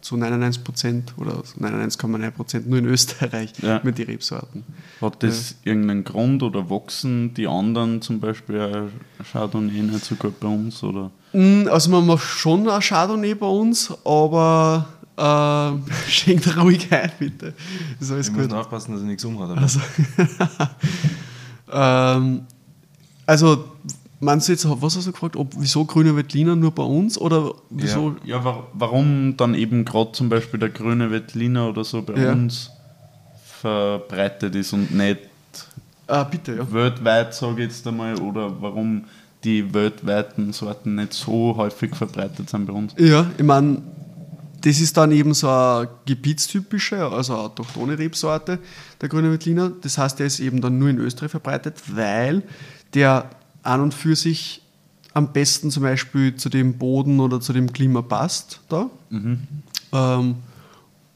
zu 0.00 0.16
99 0.16 0.64
Prozent 0.64 1.14
oder 1.18 1.32
99,9 1.60 2.30
Prozent 2.30 2.68
nur 2.68 2.78
in 2.78 2.86
Österreich 2.86 3.52
Ja. 3.60 3.80
mit 3.82 3.98
den 3.98 4.06
Rebsorten. 4.06 4.64
Hat 5.00 5.22
das 5.22 5.56
irgendeinen 5.64 6.04
Grund 6.04 6.42
oder 6.42 6.70
wachsen 6.70 7.34
die 7.34 7.46
anderen 7.46 8.00
zum 8.00 8.20
Beispiel 8.20 8.88
Chardonnay 9.32 9.82
nicht 9.82 10.04
so 10.04 10.14
gut 10.14 10.40
bei 10.40 10.48
uns? 10.48 10.82
Oder? 10.82 11.10
Mm, 11.32 11.68
Also 11.70 11.90
man 11.90 12.06
macht 12.06 12.24
schon 12.24 12.68
ein 12.68 12.80
Chardonnay 12.80 13.34
bei 13.34 13.46
uns, 13.46 13.92
aber 14.04 14.86
äh, 15.16 15.92
schenkt 16.10 16.56
ruhig 16.56 16.92
ein, 16.92 17.10
bitte. 17.18 17.54
Ist 18.00 18.10
alles 18.10 18.28
Ich 18.28 18.32
muss 18.32 18.42
gut. 18.42 18.50
nur 18.50 18.60
aufpassen, 18.60 18.92
dass 18.92 19.00
er 19.02 19.06
nichts 19.06 19.24
umhat. 19.24 19.56
Also, 19.56 19.80
ähm, 21.72 22.42
also 23.26 23.64
meinst 24.18 24.48
du 24.48 24.52
jetzt, 24.52 24.66
was 24.68 24.96
hast 24.96 25.06
du 25.06 25.12
gefragt, 25.12 25.36
ob 25.36 25.52
wieso 25.58 25.84
grüne 25.84 26.16
Veltliner 26.16 26.56
nur 26.56 26.72
bei 26.72 26.82
uns 26.82 27.16
oder 27.18 27.52
wieso? 27.70 28.16
Ja, 28.24 28.44
wa 28.44 28.64
warum 28.72 29.36
dann 29.36 29.54
eben 29.54 29.84
gerade 29.84 30.12
zum 30.12 30.28
Beispiel 30.28 30.58
der 30.60 30.70
grüne 30.70 31.10
Veltliner 31.10 31.68
oder 31.68 31.84
so 31.84 32.02
bei 32.02 32.14
Ja. 32.20 32.32
uns 32.32 32.70
verbreitet 33.60 34.54
ist 34.54 34.72
und 34.72 34.94
nicht 34.94 35.18
Ah, 36.06 36.24
bitte, 36.24 36.56
ja. 36.56 36.72
weltweit, 36.72 37.34
sage 37.34 37.62
ich 37.62 37.68
jetzt 37.70 37.86
einmal, 37.86 38.18
oder 38.18 38.60
warum 38.60 39.04
die 39.44 39.72
weltweiten 39.72 40.52
Sorten 40.52 40.96
nicht 40.96 41.12
so 41.12 41.54
häufig 41.56 41.94
verbreitet 41.94 42.50
sind 42.50 42.66
bei 42.66 42.72
uns? 42.72 42.94
Ja, 42.98 43.30
ich 43.36 43.44
meine, 43.44 43.82
das 44.60 44.80
ist 44.80 44.96
dann 44.96 45.12
eben 45.12 45.32
so 45.32 45.48
eine 45.48 45.88
gebietstypische, 46.04 47.06
also 47.06 47.34
eine 47.34 47.42
autochthone 47.42 47.98
Rebsorte, 47.98 48.58
der 49.00 49.08
grüne 49.08 49.30
Veltliner. 49.30 49.72
Das 49.80 49.96
heißt, 49.96 50.18
der 50.18 50.26
ist 50.26 50.40
eben 50.40 50.60
dann 50.60 50.78
nur 50.78 50.90
in 50.90 50.98
Österreich 50.98 51.30
verbreitet, 51.30 51.76
weil 51.86 52.42
der 52.92 53.30
an 53.62 53.80
und 53.80 53.94
für 53.94 54.16
sich 54.16 54.62
am 55.14 55.32
besten 55.32 55.70
zum 55.70 55.82
Beispiel 55.82 56.36
zu 56.36 56.48
dem 56.48 56.78
Boden 56.78 57.20
oder 57.20 57.40
zu 57.40 57.52
dem 57.52 57.72
Klima 57.72 58.02
passt 58.02 58.60
da. 58.68 58.90
Ähm, 59.92 60.36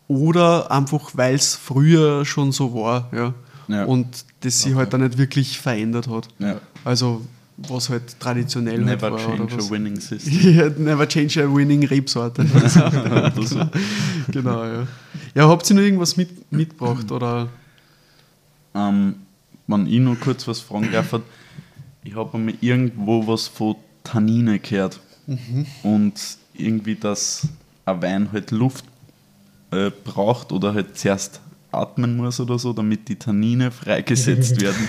oder 0.08 0.70
einfach, 0.70 1.10
weil 1.14 1.34
es 1.34 1.54
früher 1.54 2.24
schon 2.24 2.52
so 2.52 2.74
war. 2.74 3.08
Ja. 3.12 3.34
Ja. 3.68 3.84
Und 3.84 4.24
das 4.40 4.60
sich 4.60 4.74
halt 4.74 4.92
dann 4.92 5.02
nicht 5.02 5.16
wirklich 5.16 5.58
verändert 5.58 6.08
hat. 6.08 6.28
Ja. 6.38 6.60
Also 6.84 7.22
was 7.56 7.88
halt 7.88 8.18
traditionell 8.18 8.76
halt 8.76 8.86
Never 8.86 9.12
war. 9.12 9.18
change 9.18 9.42
oder 9.42 9.56
was. 9.56 9.68
a 9.68 9.70
winning 9.70 10.00
system. 10.00 10.74
Never 10.84 11.06
change 11.08 11.42
a 11.42 11.54
winning 11.54 11.84
Rebsorte. 11.84 12.44
genau, 14.30 14.64
ja. 14.64 14.86
Ja, 15.34 15.48
habt 15.48 15.68
ihr 15.70 15.76
noch 15.76 15.82
irgendwas 15.82 16.16
mit, 16.16 16.52
mitgebracht? 16.52 17.10
Oder? 17.10 17.48
Ähm, 18.74 19.16
wenn 19.66 19.86
ich 19.86 20.00
noch 20.00 20.18
kurz 20.18 20.46
was 20.48 20.60
fragen 20.60 20.90
darf, 20.92 21.20
ich 22.02 22.14
habe 22.14 22.34
einmal 22.34 22.54
irgendwo 22.60 23.26
was 23.26 23.48
von 23.48 23.76
Tannine 24.02 24.58
gehört. 24.58 25.00
Und 25.82 26.14
irgendwie, 26.52 26.94
dass 26.94 27.48
ein 27.86 28.02
Wein 28.02 28.28
halt 28.30 28.50
Luft 28.50 28.84
äh, 29.70 29.90
braucht 29.90 30.52
oder 30.52 30.74
halt 30.74 30.98
zuerst 30.98 31.40
atmen 31.72 32.16
muss 32.16 32.38
oder 32.40 32.58
so, 32.58 32.72
damit 32.72 33.08
die 33.08 33.16
Tannine 33.16 33.70
freigesetzt 33.70 34.60
werden. 34.60 34.88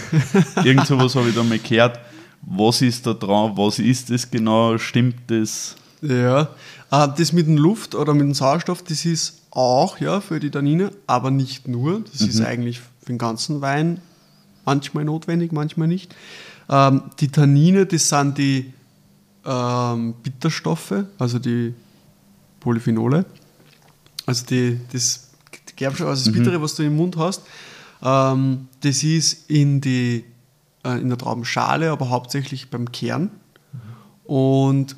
Irgend 0.64 0.86
sowas 0.86 1.16
habe 1.16 1.30
ich 1.30 1.36
da 1.36 1.44
mal 1.44 1.58
gehört. 1.58 2.00
Was 2.46 2.82
ist 2.82 3.06
da 3.08 3.14
dran? 3.14 3.54
Was 3.56 3.80
ist 3.80 4.10
das 4.10 4.30
genau? 4.30 4.78
Stimmt 4.78 5.16
das? 5.28 5.76
Ja. 6.02 6.50
Ah, 6.90 7.08
das 7.08 7.34
mit 7.34 7.48
dem 7.48 7.58
Luft 7.58 7.96
oder 7.96 8.14
mit 8.14 8.22
dem 8.22 8.34
Sauerstoff, 8.34 8.84
das 8.84 9.06
ist 9.06 9.42
auch 9.52 10.00
ja, 10.00 10.22
für 10.22 10.40
die 10.40 10.52
Tannine, 10.52 10.92
aber 11.08 11.32
nicht 11.32 11.68
nur. 11.68 12.04
Das 12.12 12.22
ist 12.22 12.42
eigentlich 12.42 12.80
für 12.80 13.06
den 13.08 13.18
ganzen 13.18 13.62
Wein 13.62 14.00
manchmal 14.66 15.06
notwendig, 15.06 15.52
manchmal 15.52 15.88
nicht. 15.88 16.14
Ähm, 16.70 17.04
die 17.20 17.30
Tannine, 17.30 17.86
das 17.86 18.10
sind 18.10 18.38
die 18.38 18.74
ähm, 19.46 20.16
Bitterstoffe, 20.24 20.94
also 21.18 21.40
die 21.40 21.74
Polyphenole. 22.60 23.26
Also 24.26 24.46
die, 24.46 24.80
das 24.92 25.30
Gerbstoff, 25.76 26.08
also 26.08 26.26
das 26.26 26.34
Bittere, 26.34 26.62
was 26.62 26.76
du 26.76 26.84
im 26.84 26.96
Mund 26.96 27.16
hast, 27.18 27.44
ähm, 28.02 28.68
das 28.82 29.04
ist 29.04 29.50
in, 29.50 29.82
die, 29.82 30.26
äh, 30.86 31.00
in 31.00 31.10
der 31.10 31.18
Traubenschale, 31.18 31.92
aber 31.92 32.10
hauptsächlich 32.10 32.70
beim 32.70 32.92
Kern. 32.92 33.32
Und 34.24 34.96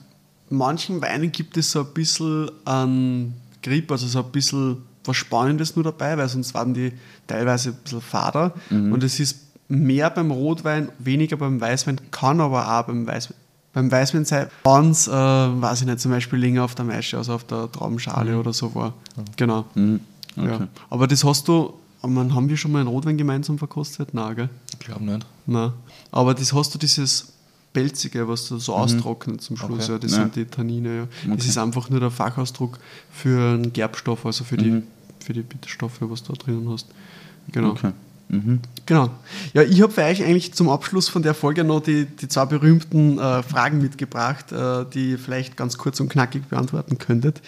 manchen 0.49 1.01
Weinen 1.01 1.31
gibt 1.31 1.57
es 1.57 1.71
so 1.71 1.79
ein 1.81 1.93
bisschen 1.93 2.51
an 2.65 3.33
Grip, 3.63 3.91
also 3.91 4.07
so 4.07 4.19
ein 4.19 4.31
bisschen 4.31 4.77
was 5.03 5.17
Spannendes 5.17 5.75
nur 5.75 5.83
dabei, 5.83 6.17
weil 6.17 6.27
sonst 6.27 6.53
waren 6.53 6.73
die 6.73 6.93
teilweise 7.27 7.69
ein 7.69 7.77
bisschen 7.83 8.01
fader. 8.01 8.53
Und 8.69 9.03
es 9.03 9.19
ist 9.19 9.39
mehr 9.67 10.09
beim 10.09 10.31
Rotwein, 10.31 10.89
weniger 10.99 11.37
beim 11.37 11.59
Weißwein, 11.59 11.99
kann 12.11 12.39
aber 12.39 12.79
auch 12.79 12.83
beim 12.83 13.07
Weißwein. 13.07 13.37
Beim 13.73 13.91
Weißwein 13.91 14.25
sein, 14.25 14.47
es, 14.89 15.07
äh, 15.07 15.11
weiß 15.11 15.81
ich 15.81 15.87
nicht, 15.87 15.99
zum 15.99 16.11
Beispiel 16.11 16.39
länger 16.39 16.63
auf 16.63 16.73
der 16.73 16.85
Maische, 16.85 17.17
also 17.17 17.33
auf 17.33 17.43
der 17.43 17.71
Traubenschale 17.71 18.39
oder 18.39 18.51
so 18.51 18.73
war. 18.73 18.93
Genau. 19.35 19.65
Mhm. 19.75 19.99
Ja. 20.35 20.55
Okay. 20.55 20.67
Aber 20.89 21.05
das 21.05 21.23
hast 21.23 21.47
du, 21.47 21.73
man, 22.09 22.33
haben 22.35 22.49
wir 22.49 22.57
schon 22.57 22.71
mal 22.71 22.79
einen 22.79 22.87
Rotwein 22.89 23.17
gemeinsam 23.17 23.57
verkostet? 23.57 24.13
Nein, 24.13 24.35
gell? 24.35 24.49
Ich 24.73 24.79
glaube 24.79 25.03
nicht. 25.03 25.25
Nein. 25.45 25.71
Aber 26.11 26.33
das 26.33 26.53
hast 26.53 26.73
du 26.73 26.79
dieses 26.79 27.33
Pelzige, 27.73 28.27
was 28.27 28.47
du 28.47 28.57
so 28.57 28.73
austrocknet 28.75 29.41
zum 29.41 29.57
Schluss. 29.57 29.83
Okay. 29.83 29.91
Ja, 29.93 29.97
das 29.99 30.11
Ja. 30.11 30.17
sind 30.17 30.35
die 30.35 30.45
Tannine. 30.45 30.95
Ja. 30.97 31.07
Das 31.27 31.39
Okay. 31.41 31.49
ist 31.49 31.57
einfach 31.57 31.89
nur 31.89 31.99
der 31.99 32.11
Fachausdruck 32.11 32.79
für 33.11 33.53
einen 33.53 33.73
Gerbstoff, 33.73 34.25
also 34.25 34.43
für 34.43 34.57
die, 34.57 34.71
Mhm. 34.71 34.83
für 35.19 35.33
die 35.33 35.41
Bitterstoffe, 35.43 35.97
was 36.01 36.23
du 36.23 36.33
da 36.33 36.43
drinnen 36.43 36.69
hast. 36.69 36.87
Genau. 37.51 37.69
Okay. 37.71 37.91
Mhm. 38.29 38.59
Genau. 38.85 39.09
Ja, 39.53 39.61
ich 39.61 39.81
habe 39.81 39.93
für 39.93 40.03
euch 40.03 40.21
eigentlich 40.23 40.53
zum 40.53 40.67
Abschluss 40.69 41.07
von 41.07 41.21
der 41.23 41.33
Folge 41.33 41.63
noch 41.63 41.79
die, 41.81 42.05
die 42.05 42.27
zwei 42.27 42.45
berühmten 42.45 43.19
äh, 43.19 43.41
Fragen 43.43 43.81
mitgebracht, 43.81 44.51
äh, 44.51 44.83
die 44.93 45.11
ihr 45.11 45.19
vielleicht 45.19 45.55
ganz 45.55 45.77
kurz 45.77 45.99
und 46.01 46.09
knackig 46.09 46.43
beantworten 46.49 46.97
könntet. 46.97 47.41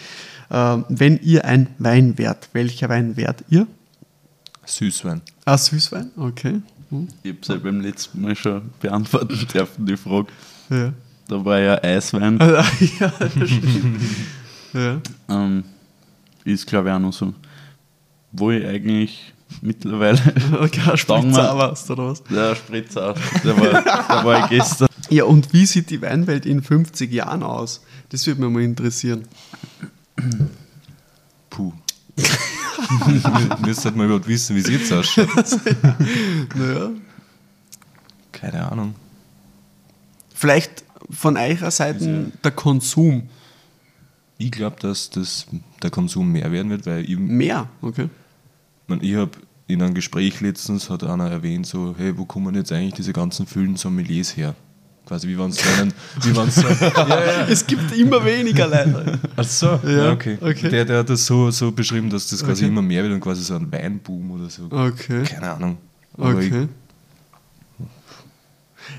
Ähm, 0.50 0.84
wenn 0.88 1.18
ihr 1.22 1.44
ein 1.44 1.66
Wein 1.78 2.16
wärt, 2.18 2.48
welcher 2.54 2.88
Wein 2.88 3.16
wärt 3.18 3.44
ihr? 3.50 3.66
Süßwein. 4.70 5.20
Ah, 5.44 5.58
Süßwein? 5.58 6.10
Okay. 6.16 6.62
Hm. 6.90 7.08
Ich 7.22 7.30
habe 7.30 7.38
es 7.42 7.48
ja 7.48 7.56
beim 7.56 7.80
letzten 7.80 8.20
Mal 8.22 8.36
schon 8.36 8.70
beantworten 8.80 9.46
dürfen, 9.52 9.86
die 9.86 9.96
Frage. 9.96 10.28
Ja. 10.70 10.92
Da 11.28 11.44
war 11.44 11.58
ja 11.58 11.82
Eiswein. 11.82 12.38
ja, 13.00 13.12
das 13.18 13.50
stimmt. 13.50 14.00
ja. 14.72 15.00
Ähm, 15.28 15.64
ist 16.44 16.66
glaube 16.66 16.88
ich 16.88 16.94
auch 16.94 16.98
noch 16.98 17.12
so. 17.12 17.34
Wo 18.32 18.50
ich 18.50 18.64
eigentlich 18.66 19.32
mittlerweile. 19.60 20.18
Okay, 20.60 20.96
Spritzer 20.96 21.56
warst 21.56 21.90
oder 21.90 22.08
was? 22.08 22.22
Der 22.24 22.54
Spritzer, 22.54 23.14
der 23.44 23.56
war, 23.56 23.82
der 23.82 24.24
war 24.24 24.44
ich 24.44 24.50
gestern. 24.50 24.88
Ja, 25.08 25.24
und 25.24 25.52
wie 25.52 25.66
sieht 25.66 25.90
die 25.90 26.00
Weinwelt 26.02 26.46
in 26.46 26.62
50 26.62 27.12
Jahren 27.12 27.42
aus? 27.42 27.84
Das 28.10 28.26
würde 28.26 28.40
mich 28.42 28.50
mal 28.50 28.62
interessieren. 28.62 29.26
Puh. 31.50 31.72
Ihr 33.06 33.58
müsst 33.66 33.84
halt 33.84 33.96
mal 33.96 34.06
überhaupt 34.06 34.28
wissen, 34.28 34.56
wie 34.56 34.60
es 34.60 34.68
jetzt 34.68 34.92
ausschaut. 34.92 35.28
Naja. 36.54 36.90
Keine 38.32 38.70
Ahnung. 38.70 38.94
Vielleicht 40.34 40.84
von 41.10 41.36
eurer 41.36 41.70
Seite 41.70 42.32
der 42.42 42.50
Konsum. 42.52 43.28
Ich 44.38 44.50
glaube, 44.50 44.76
dass 44.80 45.10
das, 45.10 45.46
der 45.82 45.90
Konsum 45.90 46.32
mehr 46.32 46.50
werden 46.50 46.70
wird, 46.70 46.86
weil 46.86 47.04
ich, 47.04 47.18
Mehr, 47.18 47.68
okay. 47.82 48.08
man, 48.86 49.02
ich 49.02 49.14
habe 49.14 49.32
in 49.66 49.82
einem 49.82 49.94
Gespräch 49.94 50.40
letztens 50.40 50.88
hat 50.90 51.04
einer 51.04 51.30
erwähnt, 51.30 51.66
so, 51.66 51.94
hey, 51.96 52.16
wo 52.16 52.24
kommen 52.24 52.54
jetzt 52.54 52.72
eigentlich 52.72 52.94
diese 52.94 53.12
ganzen 53.12 53.46
Füllen 53.46 53.76
Sommeliers 53.76 54.36
her? 54.36 54.54
Quasi, 55.10 55.26
wie 55.26 55.36
wenn 55.36 55.50
es 55.50 55.56
so 55.56 55.68
einen, 55.80 55.92
wie 56.22 56.32
so, 56.50 56.68
ja, 57.08 57.08
ja. 57.08 57.46
Es 57.48 57.66
gibt 57.66 57.90
immer 57.96 58.24
weniger 58.24 58.68
leider. 58.68 59.18
Ach 59.34 59.42
so, 59.44 59.80
Ja, 59.82 59.90
ja, 59.90 60.12
okay. 60.12 60.38
okay. 60.40 60.68
Der, 60.70 60.84
der 60.84 60.98
hat 61.00 61.10
das 61.10 61.26
so, 61.26 61.50
so 61.50 61.72
beschrieben, 61.72 62.08
dass 62.10 62.28
das 62.28 62.44
quasi 62.44 62.62
Okay. 62.62 62.72
immer 62.72 62.80
mehr 62.82 63.02
wird 63.02 63.14
und 63.14 63.20
quasi 63.20 63.42
so 63.42 63.56
ein 63.56 63.70
Weinboom 63.72 64.30
oder 64.30 64.48
so. 64.48 64.68
Okay. 64.70 65.24
Keine 65.24 65.50
Ahnung. 65.50 65.78
Aber 66.16 66.36
Okay. 66.36 66.68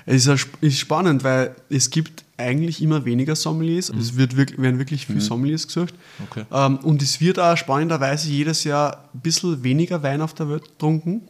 Es 0.05 0.27
ist, 0.27 0.47
ist 0.59 0.79
spannend, 0.79 1.23
weil 1.23 1.55
es 1.69 1.89
gibt 1.89 2.25
eigentlich 2.37 2.81
immer 2.81 3.05
weniger 3.05 3.35
Sommeliers. 3.35 3.89
Es 3.89 4.17
wird 4.17 4.35
werden 4.35 4.79
wirklich 4.79 5.05
viele 5.05 5.21
Sommeliers 5.21 5.65
gesucht. 5.67 5.93
Okay. 6.29 6.43
Ähm, 6.51 6.77
und 6.79 7.01
es 7.01 7.21
wird 7.21 7.39
auch 7.39 7.55
spannenderweise 7.55 8.27
jedes 8.29 8.63
Jahr 8.65 9.05
ein 9.13 9.19
bisschen 9.21 9.63
weniger 9.63 10.01
Wein 10.03 10.21
auf 10.21 10.33
der 10.33 10.49
Welt 10.49 10.63
getrunken. 10.63 11.21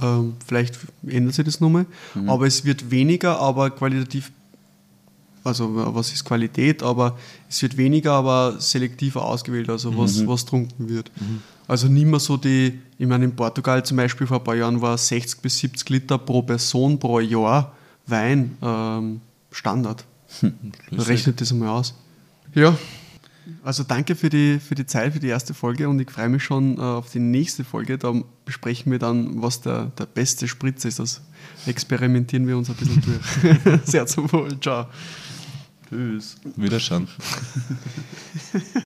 Ähm, 0.00 0.34
vielleicht 0.46 0.78
ändert 1.06 1.34
sich 1.34 1.44
das 1.44 1.60
nochmal. 1.60 1.86
Aber 2.26 2.46
es 2.46 2.64
wird 2.64 2.90
weniger, 2.90 3.38
aber 3.40 3.70
qualitativ, 3.70 4.30
also 5.44 5.70
was 5.94 6.12
ist 6.12 6.24
Qualität, 6.24 6.82
aber 6.82 7.18
es 7.48 7.62
wird 7.62 7.76
weniger, 7.76 8.12
aber 8.12 8.56
selektiver 8.60 9.24
ausgewählt, 9.24 9.68
also 9.70 9.96
was, 9.96 10.26
was 10.26 10.44
trunken 10.44 10.88
wird. 10.88 11.10
Also 11.66 11.88
nicht 11.88 12.06
mehr 12.06 12.20
so 12.20 12.36
die, 12.36 12.78
ich 12.98 13.06
meine 13.06 13.24
in 13.24 13.34
Portugal 13.36 13.84
zum 13.84 13.96
Beispiel 13.96 14.26
vor 14.26 14.38
ein 14.38 14.44
paar 14.44 14.56
Jahren 14.56 14.80
war 14.80 14.96
60 14.96 15.40
bis 15.40 15.58
70 15.58 15.88
Liter 15.90 16.18
pro 16.18 16.42
Person 16.42 16.98
pro 16.98 17.20
Jahr 17.20 17.72
Wein 18.06 18.56
ähm, 18.62 19.20
Standard. 19.50 20.04
Rechnet 20.92 21.40
das 21.40 21.52
einmal 21.52 21.68
aus. 21.68 21.94
Ja, 22.54 22.76
also 23.62 23.82
danke 23.82 24.14
für 24.14 24.28
die, 24.28 24.58
für 24.58 24.74
die 24.74 24.86
Zeit, 24.86 25.12
für 25.12 25.20
die 25.20 25.28
erste 25.28 25.54
Folge 25.54 25.88
und 25.88 26.00
ich 26.00 26.10
freue 26.10 26.28
mich 26.28 26.42
schon 26.42 26.78
äh, 26.78 26.80
auf 26.80 27.10
die 27.10 27.20
nächste 27.20 27.64
Folge. 27.64 27.98
Da 27.98 28.14
besprechen 28.44 28.92
wir 28.92 28.98
dann, 28.98 29.42
was 29.42 29.60
der, 29.60 29.86
der 29.98 30.06
beste 30.06 30.48
Spritz 30.48 30.84
ist. 30.84 30.98
Das 30.98 31.22
experimentieren 31.66 32.46
wir 32.46 32.56
uns 32.56 32.70
ein 32.70 32.76
bisschen 32.76 33.02
durch. 33.02 33.80
Sehr 33.84 34.06
zum 34.06 34.30
Wohl. 34.32 34.58
Ciao. 34.60 34.86
Tschüss. 35.88 36.36
Wiederschauen. 36.56 37.08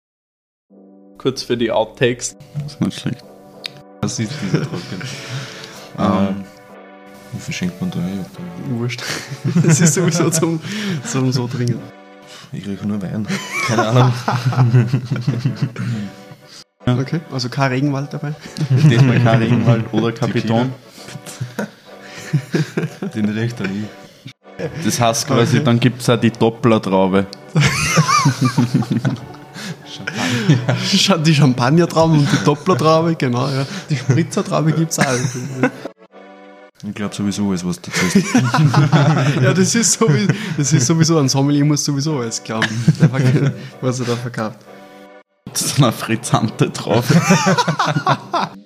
Kurz 1.18 1.42
für 1.42 1.56
die 1.56 1.70
Outtakes. 1.70 2.36
Das 2.54 2.74
ist 2.74 2.80
nicht 2.80 3.00
schlecht. 3.00 3.24
Das 4.00 4.18
ist 4.18 4.32
dieser 4.42 4.62
Trocken. 4.62 5.02
ähm, 5.98 6.44
wie 7.32 7.40
viel 7.40 7.54
schenkt 7.54 7.80
man 7.80 7.90
da 7.90 7.98
ein? 7.98 8.26
Wurscht. 8.70 9.02
Das 9.62 9.80
ist 9.80 9.94
sowieso 9.94 10.30
zum, 10.30 10.60
zum 11.04 11.32
so 11.32 11.46
dringend. 11.46 11.80
Ich 12.52 12.66
rieche 12.66 12.86
nur 12.86 13.00
Wein. 13.02 13.26
Keine 13.66 13.86
Ahnung. 13.88 14.12
Okay, 16.84 17.20
also 17.30 17.48
kein 17.48 17.70
Regenwald 17.70 18.12
dabei. 18.12 18.34
Diesmal 18.68 19.20
kein 19.20 19.38
Regenwald 19.40 19.84
oder 19.92 20.10
Kapiton. 20.10 20.72
Den 23.14 23.28
riecht 23.28 23.60
er 23.60 23.68
nie. 23.68 23.84
Das 24.84 25.00
heißt 25.00 25.28
quasi, 25.28 25.62
dann 25.62 25.78
gibt 25.78 26.00
es 26.02 26.10
auch 26.10 26.16
die 26.18 26.32
Dopplertraube. 26.32 27.26
Scha- 30.92 31.18
Die 31.22 31.34
Champagnertraube 31.36 32.14
und 32.14 32.28
die 32.32 32.44
Dopplertraube, 32.44 33.14
genau. 33.14 33.48
Ja. 33.48 33.64
Die 33.88 33.96
Spritzertraube 33.96 34.72
gibt 34.72 34.90
es 34.90 34.98
auch. 34.98 35.04
Ich 36.84 36.94
glaube 36.94 37.14
sowieso 37.14 37.48
alles, 37.48 37.64
was 37.64 37.80
dazu 37.80 38.06
ist. 38.06 38.26
Ja, 39.42 39.54
das 39.54 39.74
ist, 39.74 39.92
sowieso, 39.92 40.32
das 40.56 40.72
ist 40.72 40.86
sowieso 40.86 41.18
ein 41.18 41.28
Sommelier, 41.28 41.64
muss 41.64 41.84
sowieso 41.84 42.18
alles 42.18 42.42
glauben, 42.42 42.68
was 43.80 44.00
er 44.00 44.06
da 44.06 44.16
verkauft. 44.16 44.58
Das 45.52 45.62
ist 45.62 45.78
eine 45.78 45.92
frizzante 45.92 46.72
Traube. 46.72 47.04